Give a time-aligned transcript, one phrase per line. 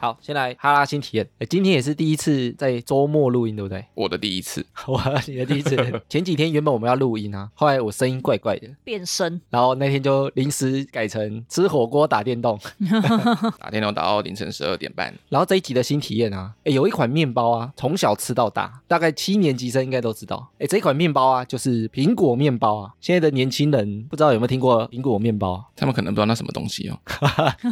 [0.00, 1.28] 好，先来哈拉新体验。
[1.40, 3.84] 诶今天也是第一次在周末录音，对不对？
[3.94, 5.76] 我的第一次， 哇，你的第一次。
[6.08, 12.56] 前几天原本我们要录音啊， 后来我声音怪怪的，变声，然后那天就临时改成吃火锅打电动。
[13.58, 20.48] 打电动打到凌晨十二点半，然后这一集的新体验啊，哎有一款面包啊，从小吃到大，大概七年级生应该都知道。
[20.60, 22.92] 哎，这一款面包啊，就是苹果面包啊。
[23.00, 26.98] 现在的年轻人不知道有没有听过苹果面包，他们可能不知道那什么东西哦。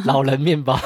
[0.05, 0.77] 老人面包。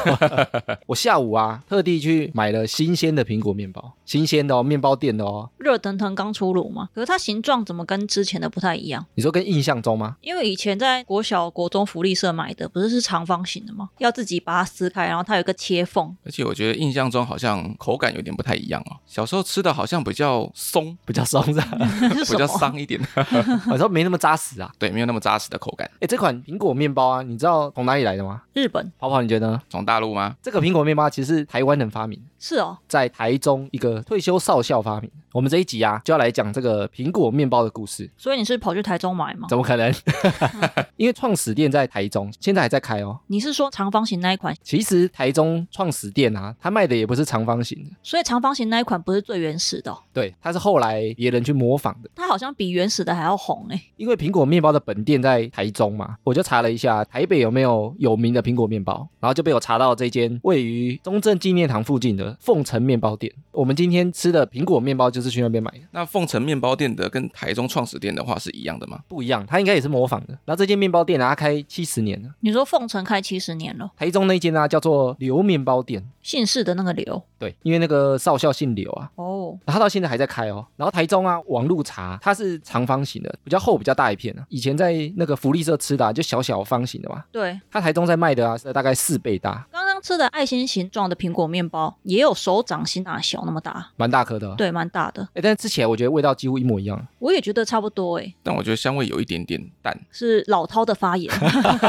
[0.86, 5.50] 我下午啊，特地去买了新鲜的苹果面包，新鲜的哦，面包店的哦。
[5.58, 9.06] 热腾腾刚出炉嘛，可是它形状怎么跟之前的不太一样？
[9.16, 10.18] 你说跟印象中吗？
[10.22, 13.90] 因为以前在国小、国中福利社买的不是是长方形的吗？
[14.00, 16.16] 要自己把它撕开，然后它有一个切缝。
[16.26, 18.98] 而且我觉得印象中好像口感有点不太一样哦。
[19.06, 21.78] 小时候吃的好像比较松，比较松的，是吧
[22.32, 23.00] 比较桑一点，
[23.72, 24.72] 我说没那么扎实啊。
[24.80, 25.90] 对，没有那么扎实的口感。
[26.00, 28.42] 哎，这款苹果面包啊，你知道从哪里来的吗？
[28.54, 29.62] 日本跑跑，你觉得呢？
[29.70, 30.36] 从大陆吗？
[30.42, 35.10] 这个苹果面包其实只是台湾人发明，是哦，在台中一个退休少校发明。
[35.32, 38.10] 我们这一集啊，就要来讲这个苹果面包的故事。
[38.18, 39.48] 所以你是跑去台中买吗？
[39.48, 39.94] 怎么可能？
[40.98, 43.18] 因为创始店在台中，现在还在开哦。
[43.28, 44.54] 你是说长方形那一款？
[44.64, 52.10] 其实台中创始店啊，它卖的也不是长方形的，所以长方形那一款不是最原始的哦、对，它是后来别人去模仿的。
[52.16, 63.32] 它好像比原始的还要红哎、因为苹果面包的本店在台中嘛，我就查了一下台北有没有有名的苹果面包，然后就被我查到这间位于中正纪念堂附近的凤城面包店。
[63.52, 69.00] 我们今天吃的苹果面包就是去那边买的，那凤城面包店的跟台中创始店的话是一样的吗？
[69.10, 70.30] 不一样，它应该也是模仿的。
[70.46, 72.30] 然后这间面包店啊，它开七十年了。
[72.40, 80.66] 你说凤城开七十年了，台中那间呢、叫做刘面包店，姓氏的那个刘对，因为那个少校姓刘啊，哦，然后它到现在还在开哦。
[80.78, 84.46] 然后台中啊，网路茶它是长方形的，比较厚，比较大一片啊。
[84.48, 94.56] 以前在那个福利社吃的、啊、就小小方形的嘛，对，它台中在卖的啊是大概四倍大，刚刚吃的爱心形状的苹果面包也有手掌心大小那么大，蛮大颗的、哦。
[94.58, 95.24] 对，蛮大的。
[95.34, 97.08] 哎，但是吃起来我觉得味道几乎一模一样。
[97.20, 101.32] 我也觉得差不多哎，但我觉得香味有一点点淡，是老饕的发言。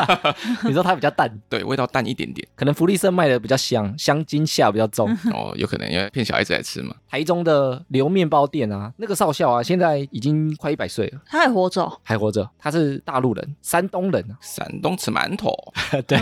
[0.65, 2.47] 你说它比较淡，对，味道淡一点点。
[2.55, 5.11] 可能福利社卖的比较香，香精下比较重。
[5.33, 6.95] 哦，有可能因为骗小孩子来吃嘛。
[7.09, 12.49] 台中的刘面包店啊，那个少校啊，现在已经快一百岁了，他还活着哦、还活着。
[12.59, 14.37] 他是大陆人，山东人啊。
[14.41, 15.53] 山东吃馒头，
[16.07, 16.19] 对，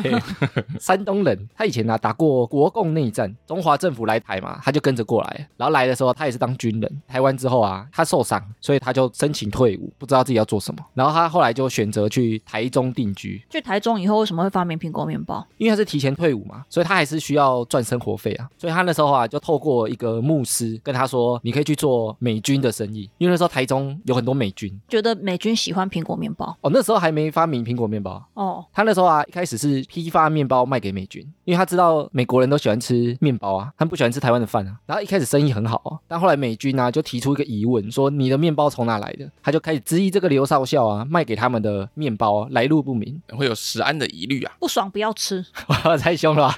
[0.78, 1.48] 山东人。
[1.54, 5.48] 他以前呢、打过国共内战，中华政府来台嘛，他就跟着过来。
[5.56, 7.02] 然后来的时候，他也是当军人。
[7.06, 10.84] 台湾之后啊，他受伤，所以他就申请退伍，不知道自己要做什么。
[10.94, 15.46] 然后他后来就选择去台中定居，去台中以后为什么会发明苹果面包？
[15.58, 18.48] 因为他是提前退伍嘛，所以他还是需要赚生活费啊。
[18.58, 28.22] 所以他那时候啊，就透过一个牧师跟他说：“你可以去做美军的生意。”因为那时候台中有很多美军觉得美军喜欢苹果面包哦，那时候还没发明苹果面包。
[28.34, 34.76] 哦，他那时候啊，一开始是批发面包卖给美军，因为他知道美国人都喜欢吃面包啊，他们不喜欢吃台湾的饭啊。
[34.86, 39.28] 然后一开始生意很好啊，但后来美军啊就提出一个疑问，说你的面包从哪来的？
[39.42, 44.52] 他就开始质疑这个刘少校啊卖给他们的面包啊来路不明，会有食安的疑虑啊。
[44.60, 45.44] 不爽不要吃。
[45.66, 46.56] 哇， 太凶了吧！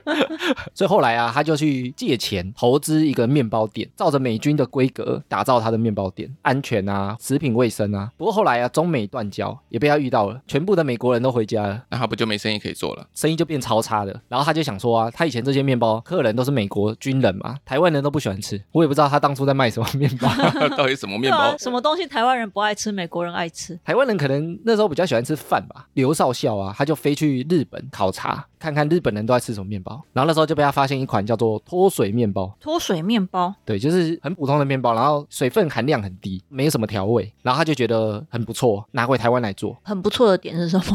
[0.72, 8.10] 所以后来啊，他就去借钱投资一个面包店，照着美军的规格打造他的面包店，安全啊，食品卫生啊。
[8.16, 11.84] 不过后来啊，中美断交，也被他遇到了，全部的美国人都回家了。
[11.90, 13.06] 那他不就没生意可以做了？
[13.14, 14.21] 生意就变超差的。
[14.28, 18.62] 然后他就想说啊，他以前这些面包客人都是美国军人嘛，台湾人都不喜欢吃。
[18.72, 20.28] 我也不知道他当初在卖什么面包。
[20.76, 21.56] 到底什么面包啊？
[21.58, 23.78] 什么东西台湾人不爱吃，美国人爱吃？
[23.84, 25.86] 台湾人可能那时候比较喜欢吃饭吧。
[25.94, 30.00] 刘少校啊，他就飞去日本考察，看看日本人都在吃什么面包。
[30.12, 37.32] 然后那时候就被他发现一款叫做脱水面包，脱水面包对，就是很普通的面包，然后水分含量很低，没有什么调味。
[37.42, 40.94] 然后他就觉得很不错，拿回台湾来做，很不错的点是什么？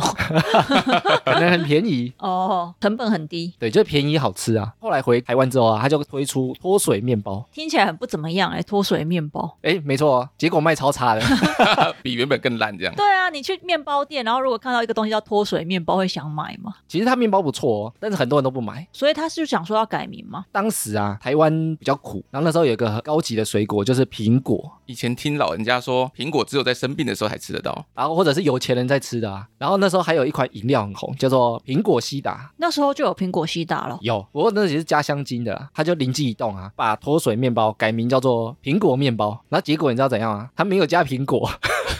[1.25, 2.13] 可能很便宜。
[2.19, 4.73] 哦，成本很低，对，就是便宜好吃啊。
[4.79, 7.45] 后来回台湾之后啊，他就推出脱水面包。
[7.51, 9.57] 听起来很不怎么样哎、脱水面包。
[9.61, 11.21] 哎，没错啊，结果卖超差的。
[12.01, 12.93] 比原本更烂这样。
[12.95, 16.75] 对啊，你去面包店，然后如果看到一个东西叫脱水面包，会想买吗？
[16.87, 18.87] 其实它面包不错哦，但是很多人都不买。
[18.91, 20.45] 所以他是想说要改名吗？
[20.51, 27.85] 当时啊，台湾比较苦，然后那时候有一个很高级的水果就是苹果，以前听老人家说，苹果只有在生病的时候才吃得到。
[27.95, 29.47] 然后或者是有钱人在吃的啊。
[29.57, 32.51] 然后那时候还有一款饮料很红，叫做苹果西达。
[32.57, 33.97] 那时候就有苹果西达了。
[34.01, 35.69] 有，不过那也是加香精的啦。
[35.73, 39.39] 他就灵机一动啊，把脱水面包改名叫做苹果面包。
[39.49, 40.49] 然后结果你知道怎样啊？
[40.55, 41.49] 他没有加苹果，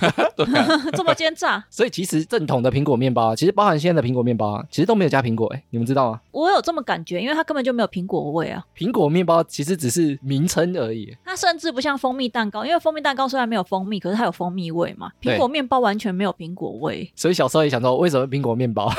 [0.96, 5.48] 这么奸诈， 所以其实正统的苹果面包啊，其实包含现在的苹果面包啊，其实都没有加苹果。
[5.48, 6.22] 哎，你们知道吗？
[6.32, 8.64] 我有这么感觉，因为它根本就没有苹果味啊。
[8.78, 11.16] 苹果面包其实只是名称而已。
[11.26, 15.12] 它甚至不像蜂蜜蛋糕，因为蜂蜜蛋糕虽然没有蜂蜜，可是它有蜂蜜味嘛。
[15.22, 17.12] 苹果面包完全没有苹果味。
[17.16, 18.92] 所以小时候也想说，为什么苹果面包？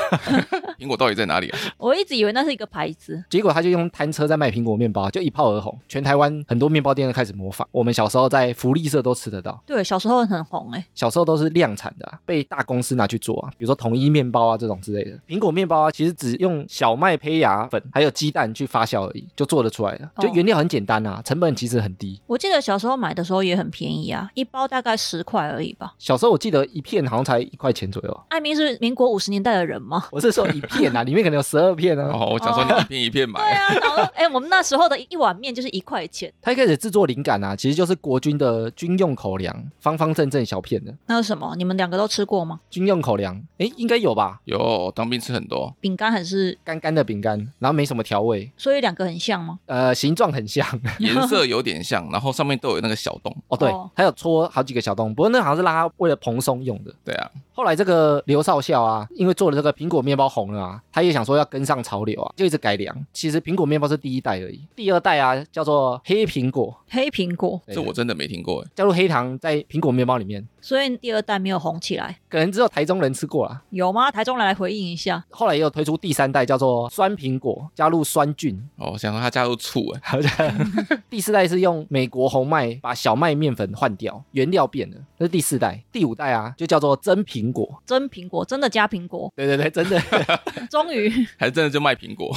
[0.79, 1.59] 苹果到底在哪里啊？
[1.77, 3.23] 我一直以为那是一个牌子。
[3.29, 7.67] 结果他就用摊车在卖苹果面包，就一炮而红，全台湾很多面包店都开始模仿。
[7.71, 15.17] 我们小时候在福利社都吃得到，对，小时候很红哎、小时候都是量产的、啊，被大公司拿去做啊，比如说统一面包啊这种之类的。
[15.27, 20.09] 苹果面包啊，其实只用小麦胚芽粉还有鸡蛋去发酵而已，就做得出来了。
[20.19, 22.19] 就哦原料很简单啊，成本其实很低。
[22.27, 25.93] 我记得小时候买的时候也很便宜啊，一包大概十块而已吧。
[25.97, 28.21] 小时候我记得一片好像才一块钱左右。
[28.29, 30.05] 艾明是民国五十年代的人吗？
[30.11, 32.09] 我是说一片啊， 里面可能有十二片啊。
[32.13, 41.53] 哦，我想说你一片一片买，对啊，然后哎、我们那时候的一碗面就是一块钱，他一开始制作灵感啊，其实就是国军的军用口粮，方方正正小片的那是什么？
[41.57, 42.59] 你们两个都吃过吗？
[42.69, 44.39] 军用口粮，哎，应该有吧？
[44.45, 46.57] 有当兵吃很多，饼干还是？
[46.63, 49.57] 干干的饼干，然后没什么调味，所以两个很像吗？
[49.65, 50.65] 呃，形状很像。
[50.99, 53.35] 颜色有点像，然后上面都有那个小洞。
[53.47, 56.93] 哦，对哦，还有戳好几个小洞，不过那好像是让它为了蓬松用的。
[57.03, 63.05] 对啊，后来这个刘少校啊，因为做了这个苹果面包红了啊，他也想说要跟上潮流啊，就一直改良。
[63.13, 68.69] 其实苹果面包是第一代而已，第二代啊叫做黑苹果，黑苹果，这我真的没听过哎。
[68.75, 73.61] 加入黑糖在苹果面包里面，所以第二代没有红起来，可能只有台中人吃过啦。
[73.69, 74.11] 有吗？
[74.11, 75.23] 台中人来回应一下。
[75.29, 78.59] 后来也有推出第三代叫做酸苹果，加入酸菌。
[78.77, 80.29] 哦，想说它加入醋哎，好像
[81.09, 85.83] 第四代是用美国红麦把小麦面粉换掉，原料变了，这是第四代。
[85.91, 87.81] 第五代啊就叫做真苹果。
[87.85, 89.99] 真苹果，真的加苹果，对对对，真的。
[90.69, 92.35] 终于还真的就卖苹果。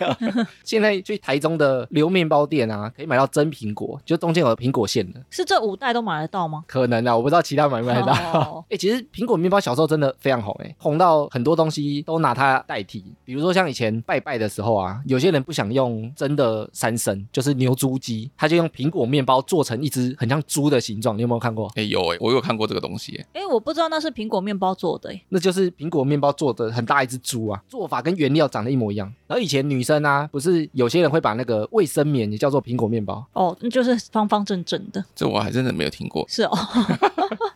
[0.64, 5.20] 现在去台中的流面包店啊，可以买到真苹果，就中间有苹果馅的。
[5.30, 6.64] 是这五代都买得到吗？
[6.66, 8.12] 可能啊，我不知道其他买不买得到。
[8.12, 13.04] 哎、哦 其实苹果面包小时候真的非常红、哎，红到很多东西都拿它代替。
[13.24, 21.16] 比如说像以前拜拜的时候啊，有些人不想用真的三牲，就是牛猪鸡，他就用苹果面包做成一只很像猪的形状。
[21.16, 21.70] 你有没有看过？
[21.76, 23.40] 哎，有哎，我有看过这个东西哎。
[23.40, 29.12] 哎，我不知道那是苹果面包做的，哎，那就是苹果面包做的很大一只猪啊，做法跟原料长得一模一样。
[29.26, 33.24] 然后以前女生啊，不是有些人会把那个卫生棉也叫做苹果面包。
[33.32, 36.24] 哦，就是方方正正的，这我还真的没有听过。
[36.28, 36.56] 是哦，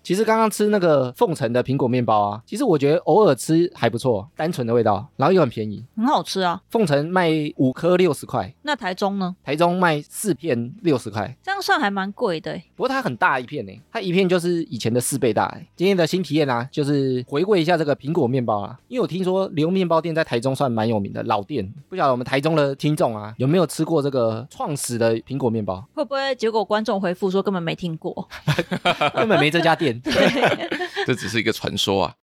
[0.08, 5.84] 其实刚刚吃那个凤城的苹果面包啊，其实我觉得偶尔吃还不错，单纯的味道，然后又很便宜。
[5.94, 6.62] 很好吃啊。
[6.70, 9.37] 凤城卖五颗六十块，那台中呢？
[9.44, 15.69] 台中卖四片六十块，这样算还蛮贵的，哎，不过它很大一片呢，它一片就是以前的四倍大欸。
[15.76, 25.87] 今天的新体验啊，就是回味一下这个苹果面包啊，因为我听说刘面包店在台中算蛮有名的老店，不晓得我们台中的听众啊有没有吃过这个创始的苹果面包？
[25.93, 28.26] 会不会结果观众回复说根本没听过？
[29.14, 29.98] 根本没这家店。
[31.06, 32.15] 这只是一个传说啊。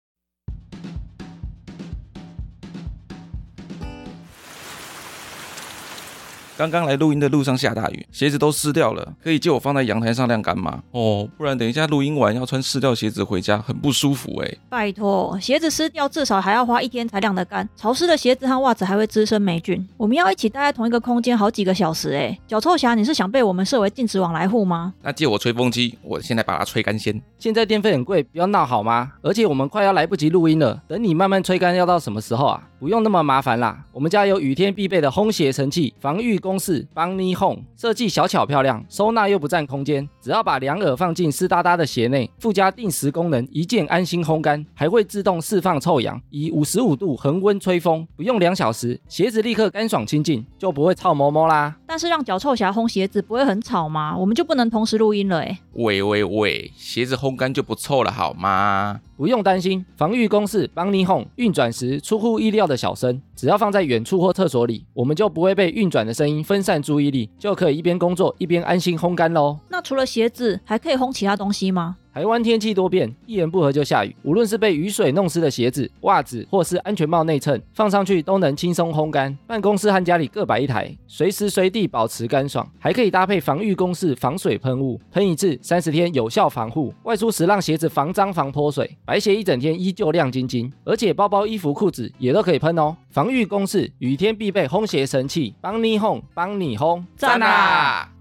[6.57, 10.81] 刚刚来录音的路上下大雨，鞋子都湿掉了，可以借我放在阳台上晾干吗？
[10.91, 14.57] 哦，不然等一下录音完要穿湿掉鞋子回家，很不舒服哎。
[14.69, 19.85] 拜托，鞋子湿掉至少还要花一天才晾得干，潮湿的鞋子和袜子还会滋生霉菌。
[19.97, 24.93] 我们要一起待在同一个空间好几个小时，哎，脚臭侠，你是想被我们设为禁止往来户吗？
[25.01, 27.21] 那借我吹风机，我现在把它吹干先。
[27.37, 29.11] 现在电费很贵，不要闹好吗？
[29.21, 32.63] 而且我们快要来不及录音了，等你慢慢吹干要到什么时候啊？
[32.85, 51.75] 不用那么麻烦啦，我们家有雨天必备的烘鞋神器，防御公式邦尼 Home，设计小巧漂亮，收纳又不占空间，只要把两耳放进湿哒哒的鞋内，附加定时功能，一键安心烘干，还会自动释放臭氧，以五十五度恒温吹风，不用两小时，鞋子立刻干爽清净，就不会臭毛毛啦。
[51.87, 54.15] 但是让脚臭侠烘鞋子不会很吵吗？
[54.15, 55.57] 我们就不能同时录音了，哎。
[55.73, 59.01] 喂喂喂，鞋子烘干就不臭了好吗？
[59.17, 69.57] 不用担心，防御公式邦尼 Home 运转时出乎意料的小声，只要放在远处或厕所里，我们就不会被运转的声音分散注意力，就可以一边工作一边安心烘干喽。
[69.69, 71.97] 那除了鞋子，还可以烘其他东西吗？
[72.15, 79.37] 台湾天气多变，一言不合就下雨，无论是被雨水弄湿的鞋子、袜子，或是安全帽内衬，放上去都能轻松烘干。
[79.45, 86.93] 办公室和家里各摆一台，随时随地保持干爽，还可以搭配防御公式防水喷雾，喷一次三十天有效防护。
[87.03, 90.71] 外出时让鞋子防脏防脱水，白鞋一整天依旧亮晶晶。
[90.85, 92.95] 而且包包、衣服、裤子也都可以喷哦。
[93.09, 98.14] 防御公式雨天必备烘鞋神器，帮你烘，帮你烘，赞啊！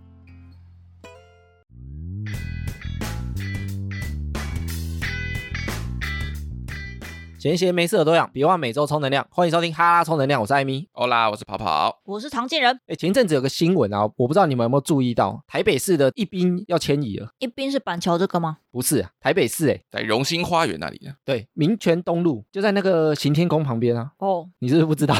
[7.45, 9.27] 闲闲没事的多养，别忘每周充能量。
[9.31, 10.89] 欢迎收听哈拉充能量，我是艾米。
[10.93, 12.01] 欧啦，我是跑跑。
[12.07, 17.29] 我是常见人，哎，前阵子有个新闻啊，我不知道你们有没有注意到，台北市的一兵要迁移了。
[17.41, 18.57] 一边是板桥这个吗？
[18.71, 24.13] 不是啊，台北市哎，在荣兴花园那里啊，对，民权东路就在那个行天宫旁边啊。
[24.21, 25.15] 哦，你是不是不知道？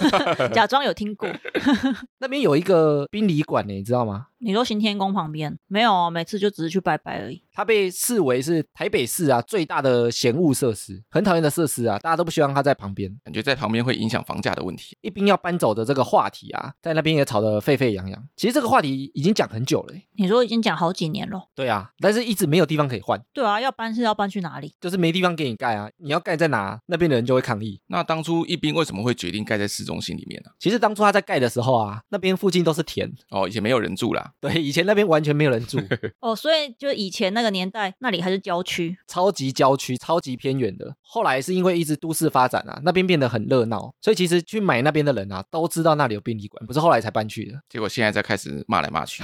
[0.54, 1.28] 假装有听过。
[2.20, 4.28] 那边有一个殡仪馆呢，你知道吗？
[4.38, 6.10] 你说行天宫旁边没有啊？
[6.10, 7.42] 每次就只是去拜拜而已。
[7.52, 13.10] 它被视为是台北市啊最大的嫌恶设施，很讨厌的设施啊，大家都不希望它在旁边。
[13.24, 14.96] 感觉在旁边会影响房价的问题。
[15.00, 18.22] 一兵要搬走的这个话题啊，在那边也吵得沸沸扬扬。
[18.36, 21.48] 其实这个话题已经讲很久了欸，你说已经讲好几年了。
[21.54, 24.74] 对啊，但是一直没有地方可以换，对啊，要搬是要搬去哪里？
[24.80, 25.88] 就是没地方给你盖啊。
[25.96, 27.80] 你要盖在哪，那边的人就会抗议。
[27.86, 35.78] 那当初一兵为什么会决定盖在市中心里面呢、其实当初他在盖的时候啊，那边附近都是田，哦，以前没有人住啦， 对，以前那边完全没有人住，
[36.20, 38.96] 哦，所以就以前那个年代，那里还是郊区。
[39.06, 40.94] 超级郊区、超级偏远的。
[41.00, 47.58] 后来是因为一直都市发展啊，那边变得很热闹，所以其实去买那边的人啊，都知道那里有殡仪馆，不是后来才搬去的。
[47.68, 49.22] 结果现在在开始骂来骂去。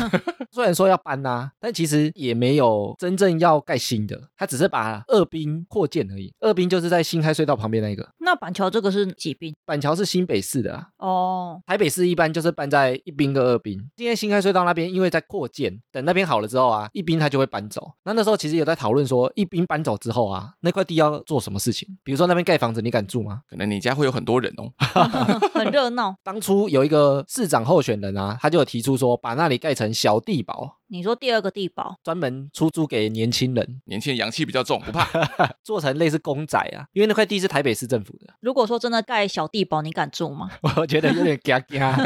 [0.50, 6.32] 虽然说要搬呐、但其实也没有真正要盖新的，他只是把二滨扩建而已。
[6.40, 9.54] 二滨就是在新开隧道旁边那个，那板桥这个是几兵？
[9.66, 10.88] 板桥是新北市的啊。
[10.96, 17.92] 哦，台北市一般就是搬在一滨跟二滨，今天新开隧道那边因为在扩建，等那边好了之后啊，一兵他就会搬走。
[18.04, 21.88] 那那时候其实有在讨论说，一兵搬走之后啊，那块地要做什么事情？
[22.02, 23.40] 比如说那边盖房子，你敢住吗？
[23.48, 24.72] 可能你家会有很多人哦。
[25.54, 26.14] 很热闹。
[26.22, 35.08] 当初有一个市长候选人啊，他就有提出说，把那里盖成小地堡，你说第二个地堡，专门出租给年轻人，年轻人阳气比较重，不怕。
[35.62, 36.86] 做成类似公仔啊。
[36.92, 40.48] 因为那块地是台北市政府的，如果说真的盖小地堡，你敢住吗？
[40.76, 41.98] 我觉得有点嘎嘎。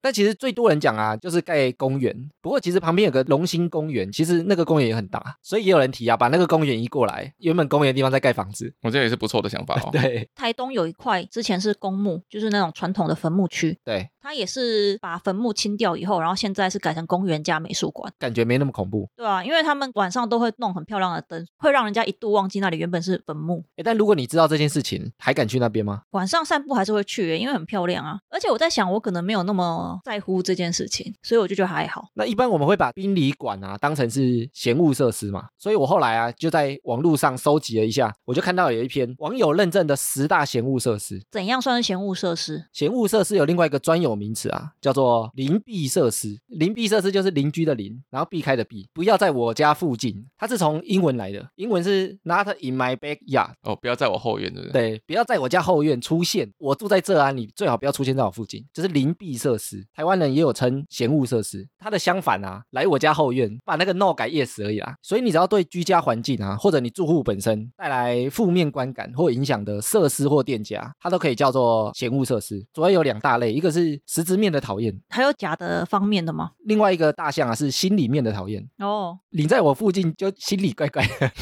[0.00, 2.16] 但其实最多人讲啊，就是盖公园。
[2.40, 8.72] 不过其实旁边有个龙兴公园，其实那个公园也很大，所以也有人提啊，把那个公园移过来，原本公园的地方再盖房子。
[8.82, 9.90] 我觉得也是不错的想法哦。
[9.92, 18.12] 对台东有一块之前是公墓，就是那种传统的坟墓区，对，它也是把坟墓清掉以后，然后现在是改成公园加美术馆。
[18.18, 19.08] 感觉没那么恐怖。
[19.16, 23.64] 对啊，因为他们晚上都会弄很漂亮的灯，会让人家一度忘记那里原本是坟墓。
[23.76, 26.02] 诶但如果你知道这件事情，还敢去那边吗？
[26.10, 28.18] 晚上散步还是会去，因为很漂亮啊。
[28.30, 32.04] 而且我在想，我可能没有那么在乎这件事情，所以我就觉得还好。
[32.12, 41.22] 那一般我们会把殡仪馆啊当成是闲物设施嘛，所以我后来啊就在网络上搜集了一下，我就看到有一篇网友认证的十大闲物设施。
[41.30, 42.66] 怎样算是闲物设施？
[42.70, 46.38] 闲物设施有另外一个专有名词啊，叫做邻避设施。
[46.48, 50.22] 邻避设施就是邻居的邻，然后避开的避，不要在我家附近。
[50.36, 53.52] 它是从英文来的，英文是 not in my backyard。
[53.62, 54.90] 哦，不要在我后院，对不对？
[54.90, 56.52] 对，不要在我家后院出现。
[56.58, 59.82] 我住在这啊，你最好不要出现在我附近，就是邻避设施。
[59.94, 64.94] 台湾人也有称嫌恶设施，它的相反啊，来我家后院，把那个 no 改 yes 而已啦。
[65.00, 72.64] 所以你只要对居家环境啊，或者你住户本身带来负面观感或影响的设施或店家，它都可以叫做嫌恶设施。
[72.72, 76.50] 主要有两大类，一个是实质面的讨厌，还有假的方面的吗？
[76.64, 78.68] 另外一个大项啊是心里面的讨厌。
[78.78, 81.32] 哦，你在我附近就心里怪怪的，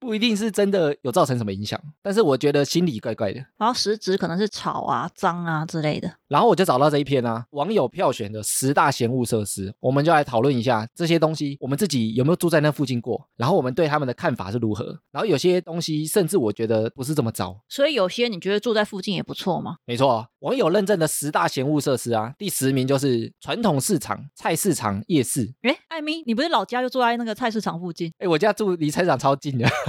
[0.00, 3.44] 不一定是真的有造成什么影响，但是我觉得心里怪怪的。
[3.58, 6.10] 然后实质可能是吵啊、脏啊之类的。
[6.26, 14.98] 然后我就找到这一篇啊，网友票选的十大嫌恶设施，我们就来讨论一下这些东西，我们自己有没有住在那附近过，然后我们对他们的看法是如何。
[15.12, 17.60] 然后有些东西甚至我觉得不是这么糟。
[17.68, 19.76] 所以有些你觉得住在附近也不错吗？
[19.84, 25.52] 没错，网友认证的十大嫌恶设施啊，第十名就是传统市场、菜市场、夜市。
[25.62, 29.68] 诶，艾米，你不是老家就住在那个菜市场附近，哎，我家住离菜市场超近的，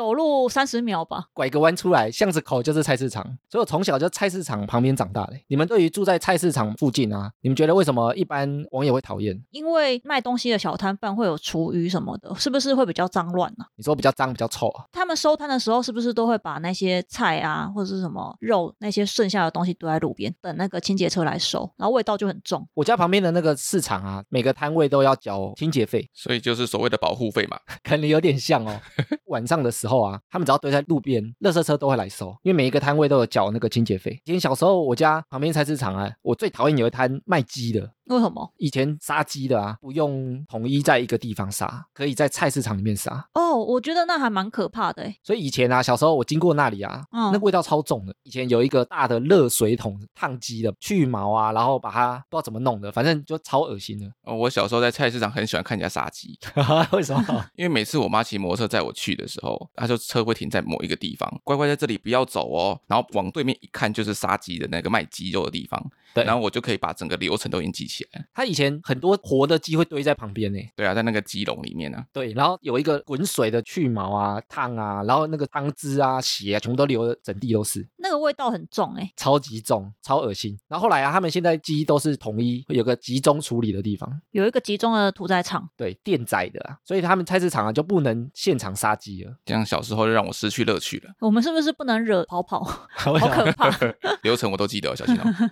[0.00, 1.26] 走路三十秒吧？
[1.34, 5.34] 拐个弯出来，巷子口就是菜市场，所以我从小就菜市场旁边长大的。
[5.46, 9.38] 你们对于住在菜市场附近啊，你们觉得为什么一般网友会讨厌？
[9.50, 14.86] 因为卖东西的小摊贩会有厨余什么的，是不是会比较脏乱呢、你说比较脏、比较臭啊？
[14.90, 22.66] 他们收摊的时候，是不是都会把那些菜啊，或者是什么肉那些剩下的东西丢在路边，等那个清洁车来收，然后味道就很重。
[22.72, 27.58] 我家旁边的那个市场啊，每个摊位都要交清洁费，所以就是所谓的保护费嘛。
[27.84, 28.80] 可能有点像哦。
[29.26, 34.18] 晚上的时候后啊，他们只要堆在路边，垃圾车都会来收，因为每一个摊位都有缴那个清洁费。
[34.24, 37.90] 以前小时候，我家旁边菜市场啊，我最讨厌有一摊卖鸡的。
[38.14, 38.52] 为什么？
[38.56, 43.24] 以前杀鸡的啊，不用统一在一个地方杀，可以在菜市场里面杀。
[43.34, 45.16] 哦，我觉得那还蛮可怕的诶。
[45.22, 48.14] 所以以前啊，小时候我经过那里啊，嗯那味道超重的。
[48.24, 54.06] 以前有一个大的热水桶烫鸡的，去毛啊，然后把它不知道怎么弄的，反正就超恶心的。
[54.22, 56.38] 哦，我小时候在菜市场很喜欢看人家杀鸡，
[56.92, 57.46] 为什么？
[57.54, 62.80] 因为每次我妈骑摩托车载我去的时候，她就车会停在某一个地方，乖乖在这里不要走哦。
[62.88, 65.80] 然后往对面一看就是杀鸡的那个卖鸡肉的地方，
[66.14, 68.26] 对然后我就可以把整个流程都已经记起来。
[68.34, 70.58] 他以前很多活的鸡会堆在旁边呢。
[70.74, 79.12] 对啊，在那个鸡笼里面呢、啊，对，然后有一个滚水的去毛啊、烫啊，然后那个汤汁啊、血啊，全部都流的整地都是，那个味道很重诶。
[79.16, 80.58] 超级重，超恶心。
[80.68, 91.10] 然后后来啊，他们现在鸡都是统一有个集中处理的地方，有一个集中的屠宰场，对，电宰的啊，所以他们菜市场啊就不能现场杀鸡了，这样小时候就让我失去乐趣了。
[91.20, 92.62] 我们是不是不能惹跑跑？
[92.64, 93.70] 好 好可怕！
[94.22, 95.50] 流程我都记得，小心哦。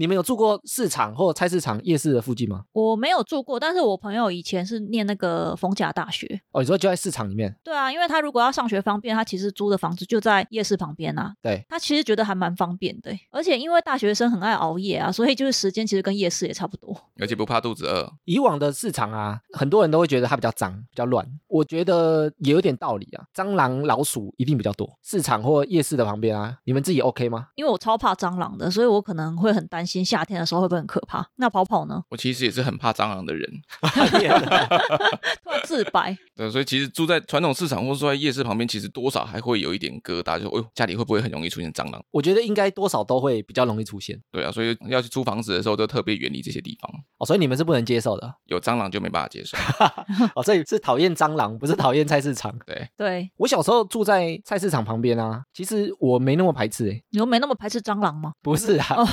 [0.00, 2.64] 你们有住过市场或菜市场、夜市的附近吗？
[2.72, 6.40] 我没有住过，但是我朋友以前是念那个逢甲大学。
[6.52, 7.54] 哦，你说就在市场里面？
[7.62, 11.34] 对啊，因为他如果要上学方便，他其实租的房子就在夜市旁边啊。
[11.42, 16.96] 对，他其实觉得还蛮方便的，而且因为大学生很爱熬夜啊，所以就是时间其实跟夜市也差不多。
[17.18, 18.10] 而且不怕肚子饿。
[18.24, 21.26] 以往的市场啊，很多人都会觉得它比较脏、比较乱。
[21.46, 24.90] 我觉得也有点道理啊，蟑螂、老鼠一定比较多。
[25.02, 27.48] 市场或夜市的旁边啊，你们自己 OK 吗？
[27.56, 31.26] 因为我超怕蟑螂的，所以我可能会很担心夏天的时候会不会很可怕。
[31.36, 32.02] 那跑跑呢？
[32.10, 33.50] 我其实也是很怕蟑螂的人
[35.42, 36.16] 突然自白。
[36.36, 42.02] 对，所以其实住在传统市场或者住在夜市旁边，其实多少还会有一点疙瘩，就哎呦，家里会不会很容易出现蟑螂？
[42.10, 49.56] 我觉得应该多少都会比较容易出现对啊，所以要去租房子的时候，都特别远离这些地方，哦，所以你们是不能接受的有蟑螂就没办法接受。
[50.34, 52.54] 哦，所以是讨厌蟑螂，不是讨厌菜市场。
[52.66, 58.32] 对，对，我小时候住在菜市场旁边啊，其实我没那么排斥诶、你又没那么排斥蟑螂吗？
[58.42, 59.04] 不是啊，哦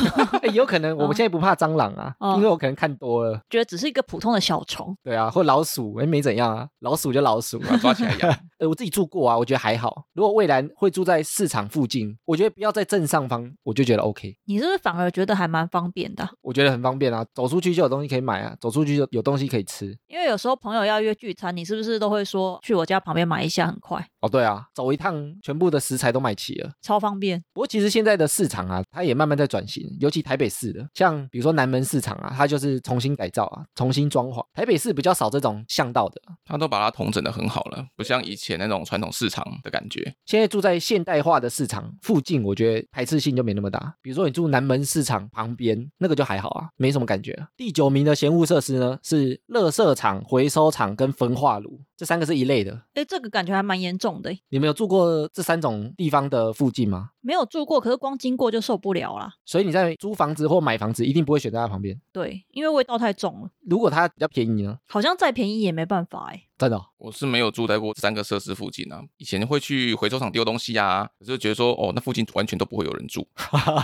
[0.44, 4.96] 欸有可能我们现在不怕蟑螂啊，哦因为我可能看多了，觉得只是一个普通的小虫。
[5.04, 8.40] 对啊，或老鼠，哎、没怎样啊，老鼠就老鼠 抓起来养。
[8.60, 10.04] 呃，我自己住过啊，我觉得还好。
[10.14, 16.30] 如果未来会住在市场附近，我觉得不要在正上方，我就觉得 OK，你是不是反而觉得还蛮方便的啊？
[16.42, 19.98] 我觉得很方便啊，走出去就有东西可以买啊，走出去就有东西可以吃。
[20.08, 26.72] 因为有时候朋友要约聚餐，你是不是都会说去我家旁边买一下，很快，哦，对啊，走一趟全部的食材都买齐了。
[26.82, 27.42] 超方便。
[27.54, 34.46] 不过其实现在的市场啊，它也慢慢在转型，尤其台北市的，像比如说南门市场啊，它就是重新改造啊，重新装潢。
[34.54, 40.14] 台北市比较少这种巷道的，它都把它统整的很好了，不像以前那种传统市场的感觉。
[40.26, 43.96] 现在住在现代化的市场附近，我觉得排斥性就没那么大。
[44.02, 47.48] 比如说你住南门市场旁边，那个就还好啊，没什么感觉啊。
[47.56, 52.84] 第九名的嫌恶设施呢，是垃圾场、回收厂跟焚化炉，这三个是一类的。
[52.94, 54.32] 哎，这个感觉还蛮严重的。
[54.50, 57.12] 你们有住过这三种地方的附近吗？
[57.22, 59.34] 没有住过，可是光经过就受不了啦。
[59.46, 62.00] 所以你在租房子或买房子，一定不会选在它旁边。
[62.12, 64.78] 对，因为味道太重了，如果它比较便宜呢？
[64.88, 66.44] 好像再便宜也没办法哎。
[66.58, 73.28] 真的哦、我是没有住在过三个设施附近啊，以前会去回收厂丢东西啊，可是觉得说哦，那附近完全都不会有人住。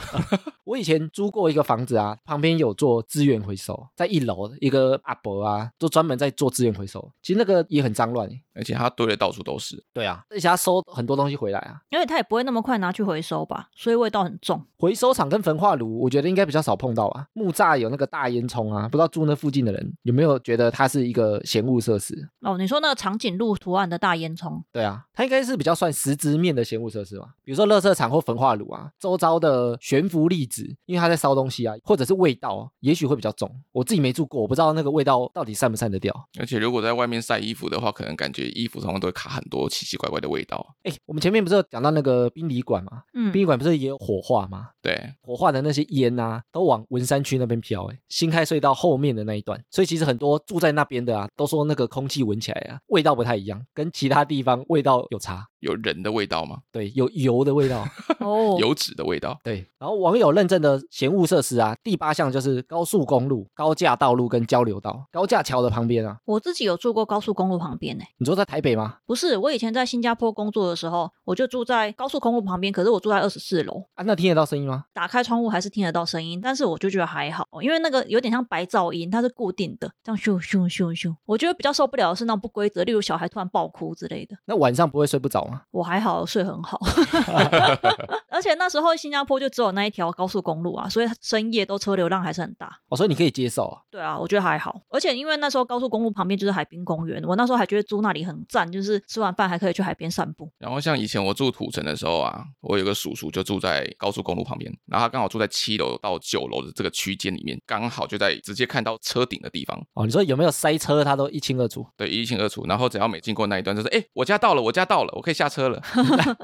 [0.65, 7.11] 我以前租过一个房子啊，旁边有做资源回收，在一楼一个阿伯啊，就专门在做资源回收。
[7.21, 9.83] 其实那个也很脏乱欸而且他堆的到处都是。
[9.93, 11.81] 对啊，而且他收很多东西回来啊。
[11.89, 14.63] 因为他也不会那么快拿去回收吧，所以味道很重。
[14.77, 17.27] 回收厂跟焚化炉，我觉得应该比较少碰到啊。
[17.33, 22.29] 木栅有那个大烟囱啊，不知道住那附近的人有没有觉得它是一个嫌恶设施？
[22.41, 27.27] 哦，你说那个长颈鹿图案的大烟囱，对啊，它应该是比较算实质面的嫌恶设施吧。
[27.43, 33.53] 比如说垃圾场或焚化炉啊，周遭的悬浮粒子，因为它在烧东西啊，或者是味道啊，也许会比较重。
[33.73, 36.13] 我自己没住过，我不知道那个味道到底散不散得掉。
[36.39, 40.65] 而且如果在外面晒衣服的话，可能感觉衣服上都会卡很多奇奇怪怪的味道。
[40.83, 43.03] 哎，我们前面不是有讲到那个殡仪馆吗？
[43.13, 44.69] 嗯，殡仪馆不是也有火化吗？
[44.81, 55.45] 对，火化的那些烟啊，都往文山区那边飘，哎，新开隧道后面的那一段，所以其实很多住在那边的啊，都说那个空气闻起来啊，味道不太一样，跟其他地方味道有差。
[55.59, 56.57] 有人的味道吗？
[56.73, 57.87] 对，有油的味道。
[58.19, 59.39] 哦，油脂的味道。
[59.45, 66.17] 对，然后网友认证的嫌恶设施啊，第八项就是高速公路、高架道路跟交流道、高架桥的旁边啊。
[66.25, 68.03] 我自己有住过高速公路旁边呢。
[68.17, 68.97] 你住在台北吗？
[69.05, 74.83] 不是，我以前在新加坡工作的时候，我就住在高速公路旁边，可是我住在二十四楼，啊，那听得到声音吗？
[74.93, 81.15] 打开窗户还是听得到声音，但是我就觉得还好，因为那个有点像白噪音，它是固定的，这样咻咻咻咻。
[81.25, 84.35] 我觉得比较受不了的是那种不规则，例如小孩突然爆哭之类的。
[84.43, 85.61] 那晚上不会睡不着吗？
[85.71, 86.77] 我还好，睡很好，
[88.33, 92.79] 而且那时候新加坡就只有那一条高速公路啊，所以深夜都车流量还是很大。
[92.89, 93.79] 哦，所以你可以接受啊。
[93.91, 100.51] 对啊，我觉得还好，而且因为那时候高速公路旁边就是海滨公园，我那时候还觉得租那里很赞，就是吃完饭还可以去海边散步。
[100.57, 111.85] 然后像以前我住土城的时候啊，我有个叔叔就住在高速公路旁边，然后他刚好住在七楼到九楼的这个区间里面，刚好就在直接看到车顶的地方，哦，你说有没有塞车，他都一清二楚。
[111.95, 112.65] 对，一清二楚。
[112.67, 115.81] 然后只要每经过那一段，就是哎，我家到了，我家到了，我可以下车了，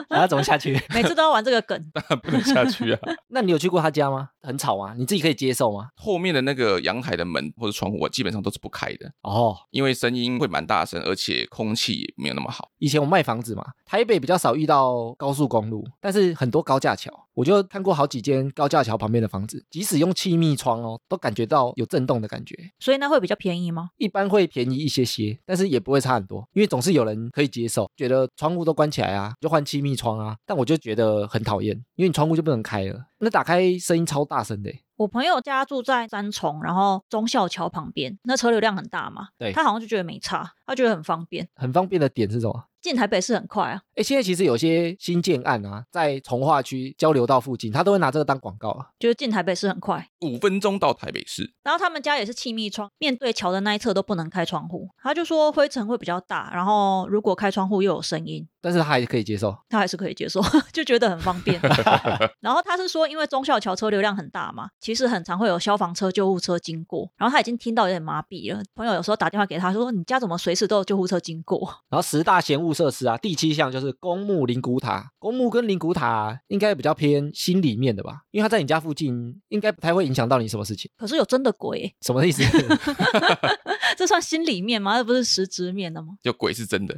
[0.09, 0.79] 然 后怎么下去？
[0.93, 1.78] 每次都要玩这个梗，
[2.23, 2.99] 不能下去啊。
[3.29, 4.29] 那你有去过他家吗？
[4.41, 4.93] 很吵吗？
[4.97, 5.89] 你自己可以接受吗？
[5.95, 12.69] 后面的那个阳台的门或者窗户，我基本上都是不开的，哦，因为声音会蛮大声，而且空气也没有那么好。
[12.77, 22.55] 以前我卖房子嘛，台北比较少遇到高速公路，但是很多高架桥，我就看过好几间高架桥旁边的房子，即使用气密窗哦，都感觉到有震动的感觉。
[22.79, 23.89] 所以那会比较便宜吗？
[23.97, 30.35] 一般会便宜一些些，但是也不会差很多，因为总是有人可以接受，觉得窗户都关起来啊，就换气密窗啊。
[30.45, 34.73] 但我就觉得很讨厌，因为你窗户就不能开了，那打开声音超大声的。
[34.99, 42.65] 我朋友家住在三重，然后忠孝桥旁边，那车流量很大嘛，对他好像就觉得没差，他觉得很方便，很方便的点是什么？
[42.81, 43.81] 进台北市很快啊。
[43.95, 48.87] 哎，现在其实有些新建案啊，在从化区交流道附近，他都会拿这个当广告啊。
[48.97, 54.89] 就是进台北市很快，五分钟到台北市，然后他们家也是气密窗，面对桥的那一侧都不能开窗户。
[55.01, 59.57] 他就说灰尘会比较大，然后如果开窗户又有声音，但是他还可以接受。
[59.67, 61.59] 他还是可以接受， 就觉得很方便。
[62.39, 68.59] 然后他是说，因为忠孝桥车流量很大嘛，其实很常会有消防车、救护车经过，然后他已经听到有点麻痹了。
[68.73, 71.59] 朋友有时候打电话给他说：“你家怎么随时都有救护车经过
[71.91, 75.11] 然后十大嫌恶设施啊，第七项就是公墓灵骨塔。
[75.19, 82.41] 公墓跟灵骨塔应该比较偏心里面的吧，因为他在你家附近，应该不太会影响到你什么事情。？”可是有真的鬼欸、什么意思？
[83.99, 84.95] 这算心里面吗？
[84.97, 86.13] 这不是实质面的吗？
[86.23, 86.97] 就鬼是真的。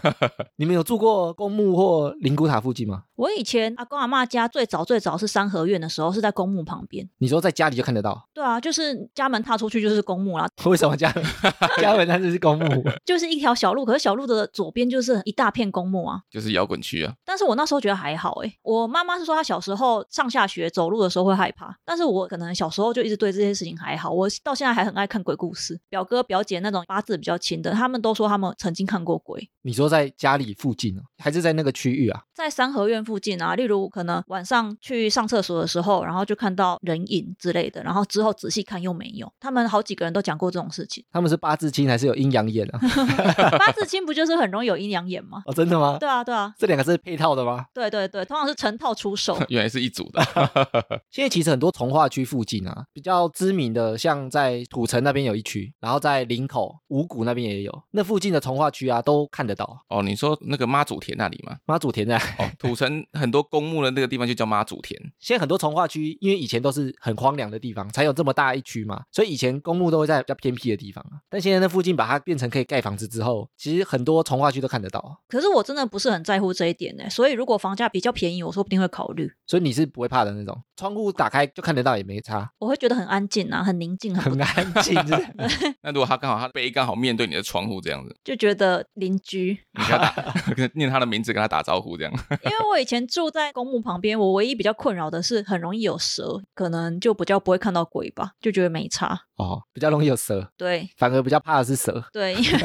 [0.56, 3.02] 你们有住过公墓或灵骨塔附近吗？
[3.16, 7.06] 我以前阿公阿妈家最早最早是三合院的时候，是在公墓旁边。
[7.18, 11.12] 你说在家里就看得到，对啊，就是家门踏出去就是公墓啦，为什么家
[11.82, 12.82] 家门它就是公墓？
[13.04, 16.18] 就是一条小路，可是小路的左边就是一大片公墓啊。
[16.30, 25.78] 就是摇滚区啊，但是我那时候觉得还好诶，我妈妈是说她小时候上下学走路的时候会害怕，但是我可能小时候就一直对这些事情还好，我到现在还很爱看鬼故事。
[25.90, 32.22] 表哥表姐那种八字比较轻的，他们都说他们曾经看过鬼，你说在家里附近哦，还是在那个区域啊？
[32.34, 39.30] 在三合院附近啊，例如可能晚上去上厕所的时候，然后就看到人影之类的，然后之后仔细看又没有。
[39.40, 41.04] 他们好几个人都讲过这种事情。
[41.10, 42.78] 他们是八字轻还是有阴阳眼啊？
[43.58, 45.42] 八字轻不就是很容易有阴阳眼吗？
[45.46, 45.96] 哦，真的吗？
[45.98, 47.66] 对啊，对啊，这两个是配套的吗？
[47.74, 49.38] 对对对，通常是成套出手。
[49.48, 50.22] 原来是一组的。
[51.10, 59.84] 现在其实很多从化区附近啊，比较知名的，像在土城那边有一区，然后在林口、五股那边也有，那附近的从化区啊都看得到。
[59.88, 61.56] 哦，你说那个妈祖田那里吗？
[61.64, 65.00] 妈祖田在，哦，土城很多公墓的那个地方就叫妈祖田。
[65.18, 71.18] 现在很多从化区，因为以前都是很荒凉的地方，才有这么大一区嘛，所以以前公墓都会在比较偏僻的地方啊。
[71.28, 75.16] 但现在那附近把它变成可以盖房子之后，其实很多从化区都看得到啊。
[75.28, 79.32] 可是我真的不是很在乎这一点呢，所以如果房价比较便宜，我说不定会考虑。
[79.46, 84.94] 所以你是不会怕的那种，窗户打开就看得到也没差，我会觉得很安静啊，很宁静，很安静，
[85.82, 89.58] 那如果他刚好他背刚好面对你的窗户这样子，就觉得邻居。
[89.72, 90.34] 你跟他打
[90.74, 92.12] 念他的名字跟他打招呼这样。
[92.44, 99.20] 因为我以前住在公墓旁边，我唯一比较困扰的是很容易有蛇，可能就比较不会看到鬼吧，就觉得没差。
[99.36, 102.02] 哦，比较容易有蛇，对反而比较怕的是蛇。
[102.12, 102.58] 对，因 为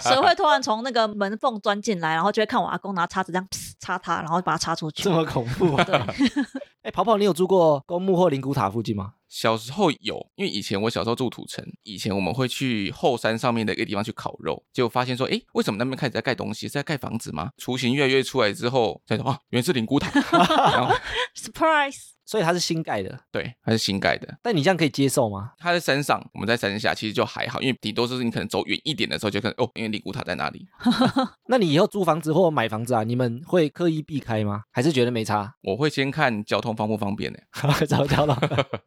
[0.00, 5.10] 蛇会突然从那个门缝钻进来，然后就会看我阿公拿叉子这样 噗插它，然后把它插出去这。
[5.10, 5.84] 么恐怖、啊？
[5.84, 5.96] 对，
[6.82, 9.12] 哎，跑跑，你有住过公墓或灵骨塔附近吗？
[9.28, 17.50] 小时候有，因为以前我小时候住土城，以前我们会去后山上面的一个地方去烤肉，结果发现说，诶，为什么那边开始在盖东西，是在盖房子吗？
[17.58, 20.10] 雏形越来越出来之后，才说啊，原来是灵骨塔，
[20.72, 20.94] 然后
[21.36, 22.16] surprise。
[22.28, 24.36] 所以它是新盖的，对，它是新盖的。
[24.42, 25.52] 但你这样可以接受吗？
[25.58, 30.66] 它在山上，我们在山下，其实就还好，因为顶多是你可能走远一点的时候，就可能哦，因为灵骨塔在哪里，
[31.46, 34.62] 那你以后租房子或买房子啊，你们会刻意避开吗？
[34.72, 35.54] 还是觉得没差？
[35.62, 37.38] 我会先看交通方不方便呢。
[37.86, 38.36] 找交通，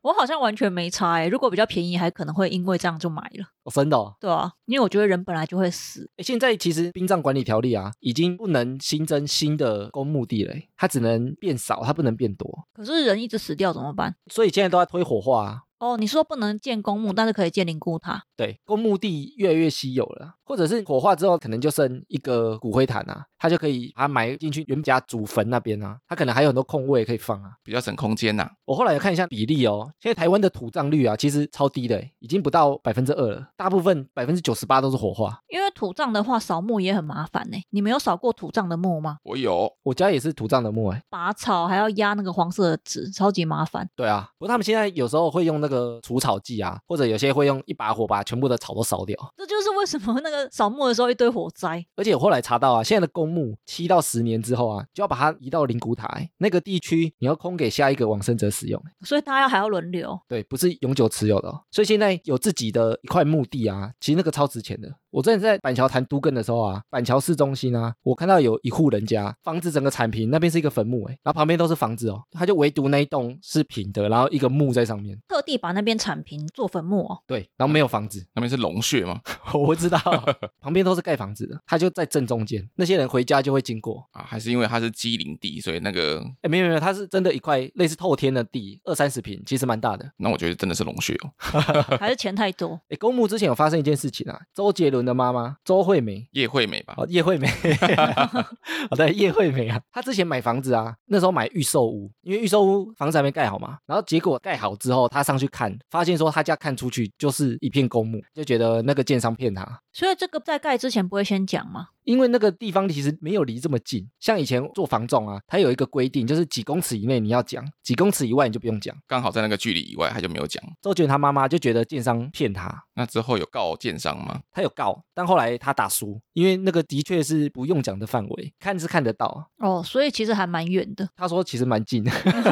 [0.02, 3.46] 我好像完全没差哎、如果比较便宜，还可能会因为这样就买了。
[3.64, 4.16] 哦真的、哦。
[4.20, 12.68] 对啊，因为我觉得人本来就会死，诶现在其实殡葬管理条例啊，已经不能新增新的公墓地了诶，它只能变少，它不能变多。
[12.74, 14.16] 可是人一直死掉怎么办？
[14.32, 15.62] 所以现在都在推火化啊。
[15.80, 18.26] 哦，你说不能建公墓，但是可以建灵骨塔。
[18.36, 27.52] 对，公墓地越来越稀有了，或者是火化之后可能就剩一个骨灰坛啊，他就可以把它埋进去原家祖坟那边啊，他可能还有很多空位可以放啊。
[27.64, 35.40] 比较省空间呐、我后来有看一下比例哦，现在台湾的土葬率啊，其实超低的，已经不到百分之二了，大部分百分之九十八都是火化。
[35.50, 37.58] 因为土葬的话，扫墓也很麻烦呢。
[37.70, 39.18] 你们有扫过土葬的墓吗？
[39.24, 43.88] 我有，我家也是土葬的墓哎，拔草还要压那个黄色的纸，超级麻烦。
[43.96, 49.16] 对啊，不过他们现在有时候会用那个除草剂啊，或者有些会用一把火把全部的草都烧掉。
[49.38, 51.84] 这就是为什么那个扫墓的时候一堆火灾。
[51.96, 58.82] 而且我后来查到啊，现在的公墓七到十年之后啊，就要把它移到灵骨塔欸，那个地区你要空给下一个往生者使用。
[59.02, 60.20] 所以大家还要轮流。
[60.28, 64.90] 对，不是永久持有的、哦，所以现在有自己的一块墓地啊，其实那个超值钱的。
[65.12, 77.20] 我之前在板桥谈都更的时候啊，板桥市中心啊，我看到有一户人家房子整个铲平，那边是一个坟墓哎，然后旁边都是房子哦，他就唯独那一栋是平的，然后一个墓在上面，特地把那边铲平做坟墓哦。
[77.26, 79.20] 对，然后没有房子，那边是龙穴吗？
[79.54, 80.00] 我不知道，
[80.62, 90.10] 旁边都是盖房子的，他就在正中间，那些人回家就会经过，啊，还是因为它是机灵地，所以那个，哎，没有没有，它是真的一块类似透天的地，二三十平，其实蛮大的。
[90.18, 91.32] 那我觉得真的是龙穴哦。
[92.00, 92.80] 还是钱太多。
[92.90, 96.28] 哎，公墓之前有发生一件事情啊，周杰伦伦的妈妈周惠美。
[96.32, 97.48] 叶惠美吧，哦，叶惠美，
[98.90, 111.88] 好的，叶惠美啊，她之前买房子啊，那时候买预售屋，因为预售屋房子还没盖好嘛，然后结果盖好之后，她上去看，发现说她家看出去就是一片公墓，就觉得那个建商骗她，所以这个在盖之前不会先讲吗？
[112.10, 118.96] 因为那个地方其实没有离这么近，像以前做房仲啊，它有一个规定，就是几公尺以内你要讲，几公尺以外你就不用讲。
[119.06, 120.64] 刚好在那个距离以外，他就没有讲。
[120.82, 124.42] 周杰伦他妈妈就觉得建商骗他，那之后有告建商吗？
[124.52, 129.48] 他有告，但后来他打输，因为那个的确是不用讲的范围，看是看得到。
[129.60, 132.12] 哦，所以其实还蛮远的，他说其实蛮近的，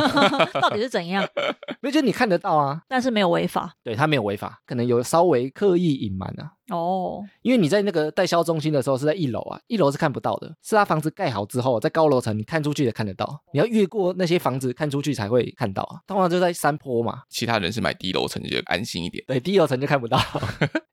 [0.61, 1.27] 到底是怎样？
[1.81, 3.73] 没有就你看得到啊，但是没有违法。
[3.83, 6.51] 对他没有违法，可能有稍微刻意隐瞒啊。
[6.69, 16.01] 哦，因为你在那个代销中心的时候是在一楼啊，一楼是看不到的，是他房子盖好之后，在高楼层你看出去也看得到，你要越过那些房子看出去才会看到啊。
[16.05, 19.23] 通常就在山坡嘛，其他人是买低楼层，就觉得安心一点。
[19.27, 20.19] 对，低楼层就看不到。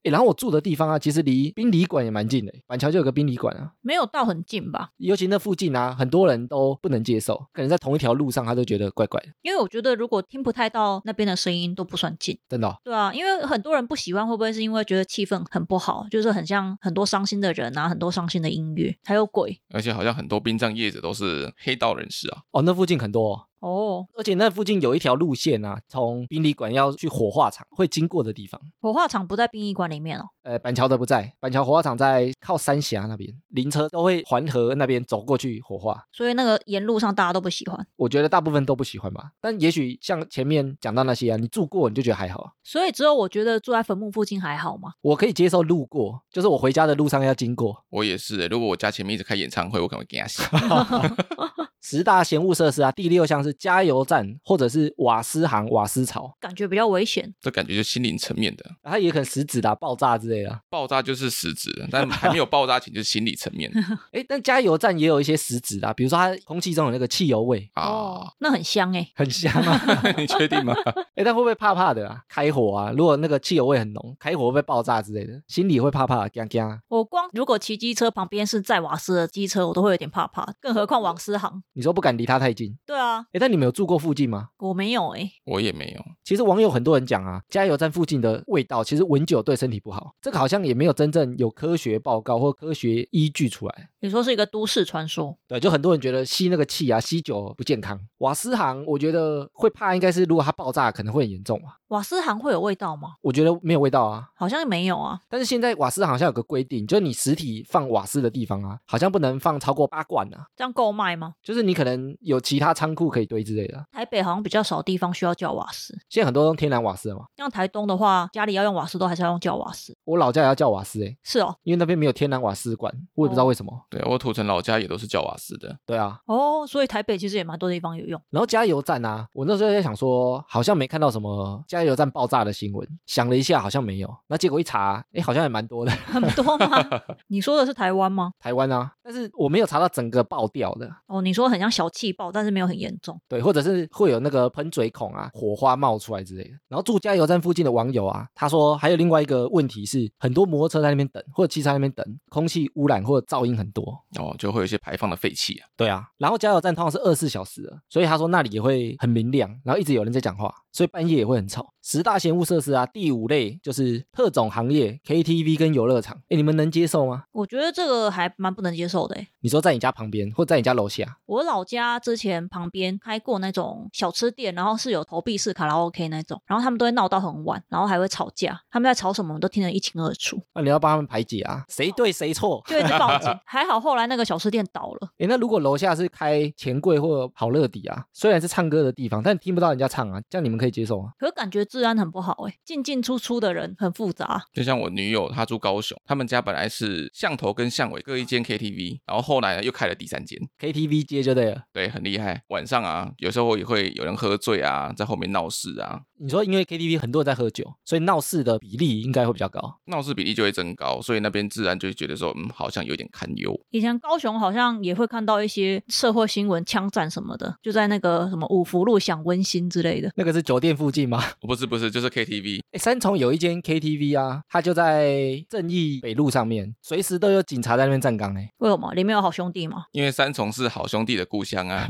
[0.04, 4.90] 诶然后我住的地方啊，其实离宾礼馆也蛮近的，板桥就有个宾礼馆啊，没有到很近吧？
[4.98, 12.38] 尤其那附近啊，很多人都不能接受，可能在同一条路上他都觉得怪怪的，因为我觉得如果听不太到那边的声音都不算近。
[12.48, 22.42] 真的哦、对啊，因为很多人不喜欢，会不会是因为觉得气氛很不好，就是很像很多伤心的人啊，很多伤心的音乐，还有鬼而且好像很多殡葬业者都是黑道人士啊。
[22.52, 23.40] 哦，那附近很多、哦。
[23.64, 24.06] 哦。
[24.16, 28.60] 而且那附近有一条路线啊，从殡仪馆要去火化场会经过的地方。
[28.80, 30.24] 火化场不在殡仪馆里面哦。
[30.42, 36.04] 呃，板桥的不在，板桥火化场在靠三峡那边，灵车都会环河那边走过去火化。
[36.12, 42.50] 所以那个沿路上大家都不喜欢，我觉得大部分都不喜欢吧，但也许像前面讲到那些啊，你住过你就觉得还好啊。
[42.62, 44.90] 所以只有我觉得住在坟墓附近还好吗？
[45.00, 47.82] 我可以接受路过，就是我回家的路上要经过。
[47.88, 50.42] 我也是欸，如果我家前面一直开演唱会，我可能会给他洗。
[51.84, 57.30] 十大嫌恶设施啊，第六项是加油站或者是瓦斯行、瓦斯槽，感觉比较危险。
[57.42, 60.60] 这感觉就心灵层面的它也可能实质的啊、爆炸之类的啊。
[60.70, 63.70] 爆炸就是实质的，但还没有爆炸前就是心理层面
[64.12, 67.84] 诶，但加油站也有一些实质的啊、比如说它空气中有那个汽油味，啊。
[67.86, 69.06] 哦，那很香哎。
[69.14, 69.78] 很香啊。
[70.16, 70.74] 你确定吗？
[71.16, 72.22] 诶，但会不会怕怕的啊？
[72.30, 75.34] 开火啊，如果那个汽油味很浓，开火会不会爆炸之类的？
[75.48, 76.64] 心里会怕怕，惊惊。
[76.88, 81.62] 我光如果骑机车旁边是载瓦斯的机车，我都会有点怕怕，更何况瓦斯行。
[81.74, 82.76] 你说不敢离他太近。
[82.86, 84.48] 对啊，诶，但你们有住过附近吗？
[84.58, 85.30] 我没有哎。
[85.44, 86.04] 我也没有。
[86.24, 93.90] 其实网友很多人讲啊，加油站附近的味道其实闻久对身体不好，这个好像也没有真正有科学报告或科学依据出来。
[94.00, 97.98] 你说是一个都市传说，对，就很多人觉得吸那个气啊，吸久不健康。
[98.18, 101.76] 瓦斯行，我觉得会怕，应该是如果它爆炸，可能会很严重啊。
[101.88, 103.14] 瓦斯行会有味道吗？
[103.22, 105.20] 我觉得没有味道啊，好像没有啊。
[105.28, 111.34] 但是现在瓦斯行好像有个规定，就是你实体放瓦斯的地方啊，好像不能放超过八罐啊，这样够卖吗？
[111.42, 113.84] 就是你可能有其他仓库可以堆之类的。
[113.92, 119.96] 台北好像比较少地方需要叫瓦斯，现在很多用天然瓦斯了嘛，像台东的话，家里要用瓦斯都还是要用叫瓦斯。
[120.04, 123.72] 我老家也要叫瓦斯诶、是哦，因为那边没有天然瓦斯管，我也不知道为什么。
[123.90, 128.20] 对我土城老家也都是叫瓦斯的，对啊，哦，所以台北其实也蛮多地方有用。
[128.30, 134.16] 然后加油站啊，我那时候在想说，好像没看到什么加油站爆炸的新闻，想了一下，好像没有。
[134.26, 136.68] 那结果一查，哎，好像也蛮多的，很多吗？
[137.28, 138.32] 你说的是台湾吗？
[138.38, 143.18] 台湾啊，但是我没有查到整个爆掉的，哦，你说很像小气爆，但是没有很严重。
[143.28, 146.50] 对，或者是会有那个喷嘴孔啊，火花冒出来之类的。
[146.68, 153.84] 然后住加油站附近的网友啊，他说还有另外一个问题是，很多摩托车在那边等，或者汽车在那边等，空气污染或者噪音很多。
[154.18, 155.68] 哦，就会有一些排放的废气啊。
[155.76, 161.72] 对啊，然后加油站通常是二十四小时的，所以他说那里也会很明亮，然后一直有人在讲话，所以半夜也会很吵。
[161.80, 167.24] 十大嫌恶设施啊，第五类就是特种行业 KTV 跟游乐场，哎，你们能接受吗？
[167.30, 169.28] 我觉得这个还蛮不能接受的诶。
[169.40, 182.64] 你说在你家旁边，或在你家楼下，我老家之前旁边开过那种小吃店，然后是有投币式卡拉 OK 那种，然后他们都会闹到很晚，然后还会吵架，他们在吵什么我们都听得一清二楚，那你要帮他们排解啊，谁对谁错。
[182.66, 183.30] 就一直报警。
[183.44, 185.08] 还好后来那个小吃店倒了。
[185.18, 191.12] 哎，那如果楼下是开钱柜或好乐迪啊，虽然是唱歌的地方，但听不到人家唱啊，这样你们可以接受啊？
[191.18, 194.42] 可感觉治安很不好诶，进进出出的人很复杂。
[194.52, 201.64] 就像我女友，她住高雄，他们家本来是巷头跟巷尾各一间 KTV，然后后来呢又开了第三间，KTV 街就对了。
[201.72, 202.42] 对，很厉害。
[202.48, 209.78] 晚上啊，有时候也会有人喝醉啊，在后面闹事啊，你说因为 KTV 很多人在喝酒，所以闹事的比例应该会比较高。
[209.88, 213.54] 闹事比例就会增高，所以那边自然就会觉得说，嗯，好像有点堪忧。
[213.68, 220.10] 以前高雄好像也会看到一些社会新闻、枪战什么的，就在那个什么五福路享温馨之类的。
[220.16, 221.22] 那个是酒店附近吗？
[221.46, 228.50] 不是不是，就是 KTV，哎，三重有一间 KTV 啊，它就在正义北路上面，随时都有警察在那边站岗哎。
[228.60, 228.90] 为什么？
[228.94, 229.84] 里面有好兄弟吗？
[229.92, 231.86] 因为三重是好兄弟的故乡啊。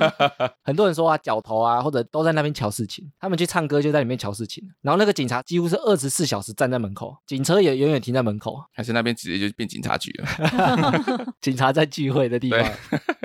[0.62, 3.10] 很多人说啊，角头啊，或者都在那边瞧事情。
[3.18, 10.26] 他们去唱唱歌就在里面瞧事情，然后那个警察几乎是二十四小时站在门口，警车也永远停在门口，还是那边直接就变警察局了。
[11.40, 12.60] 警察在聚会的地方。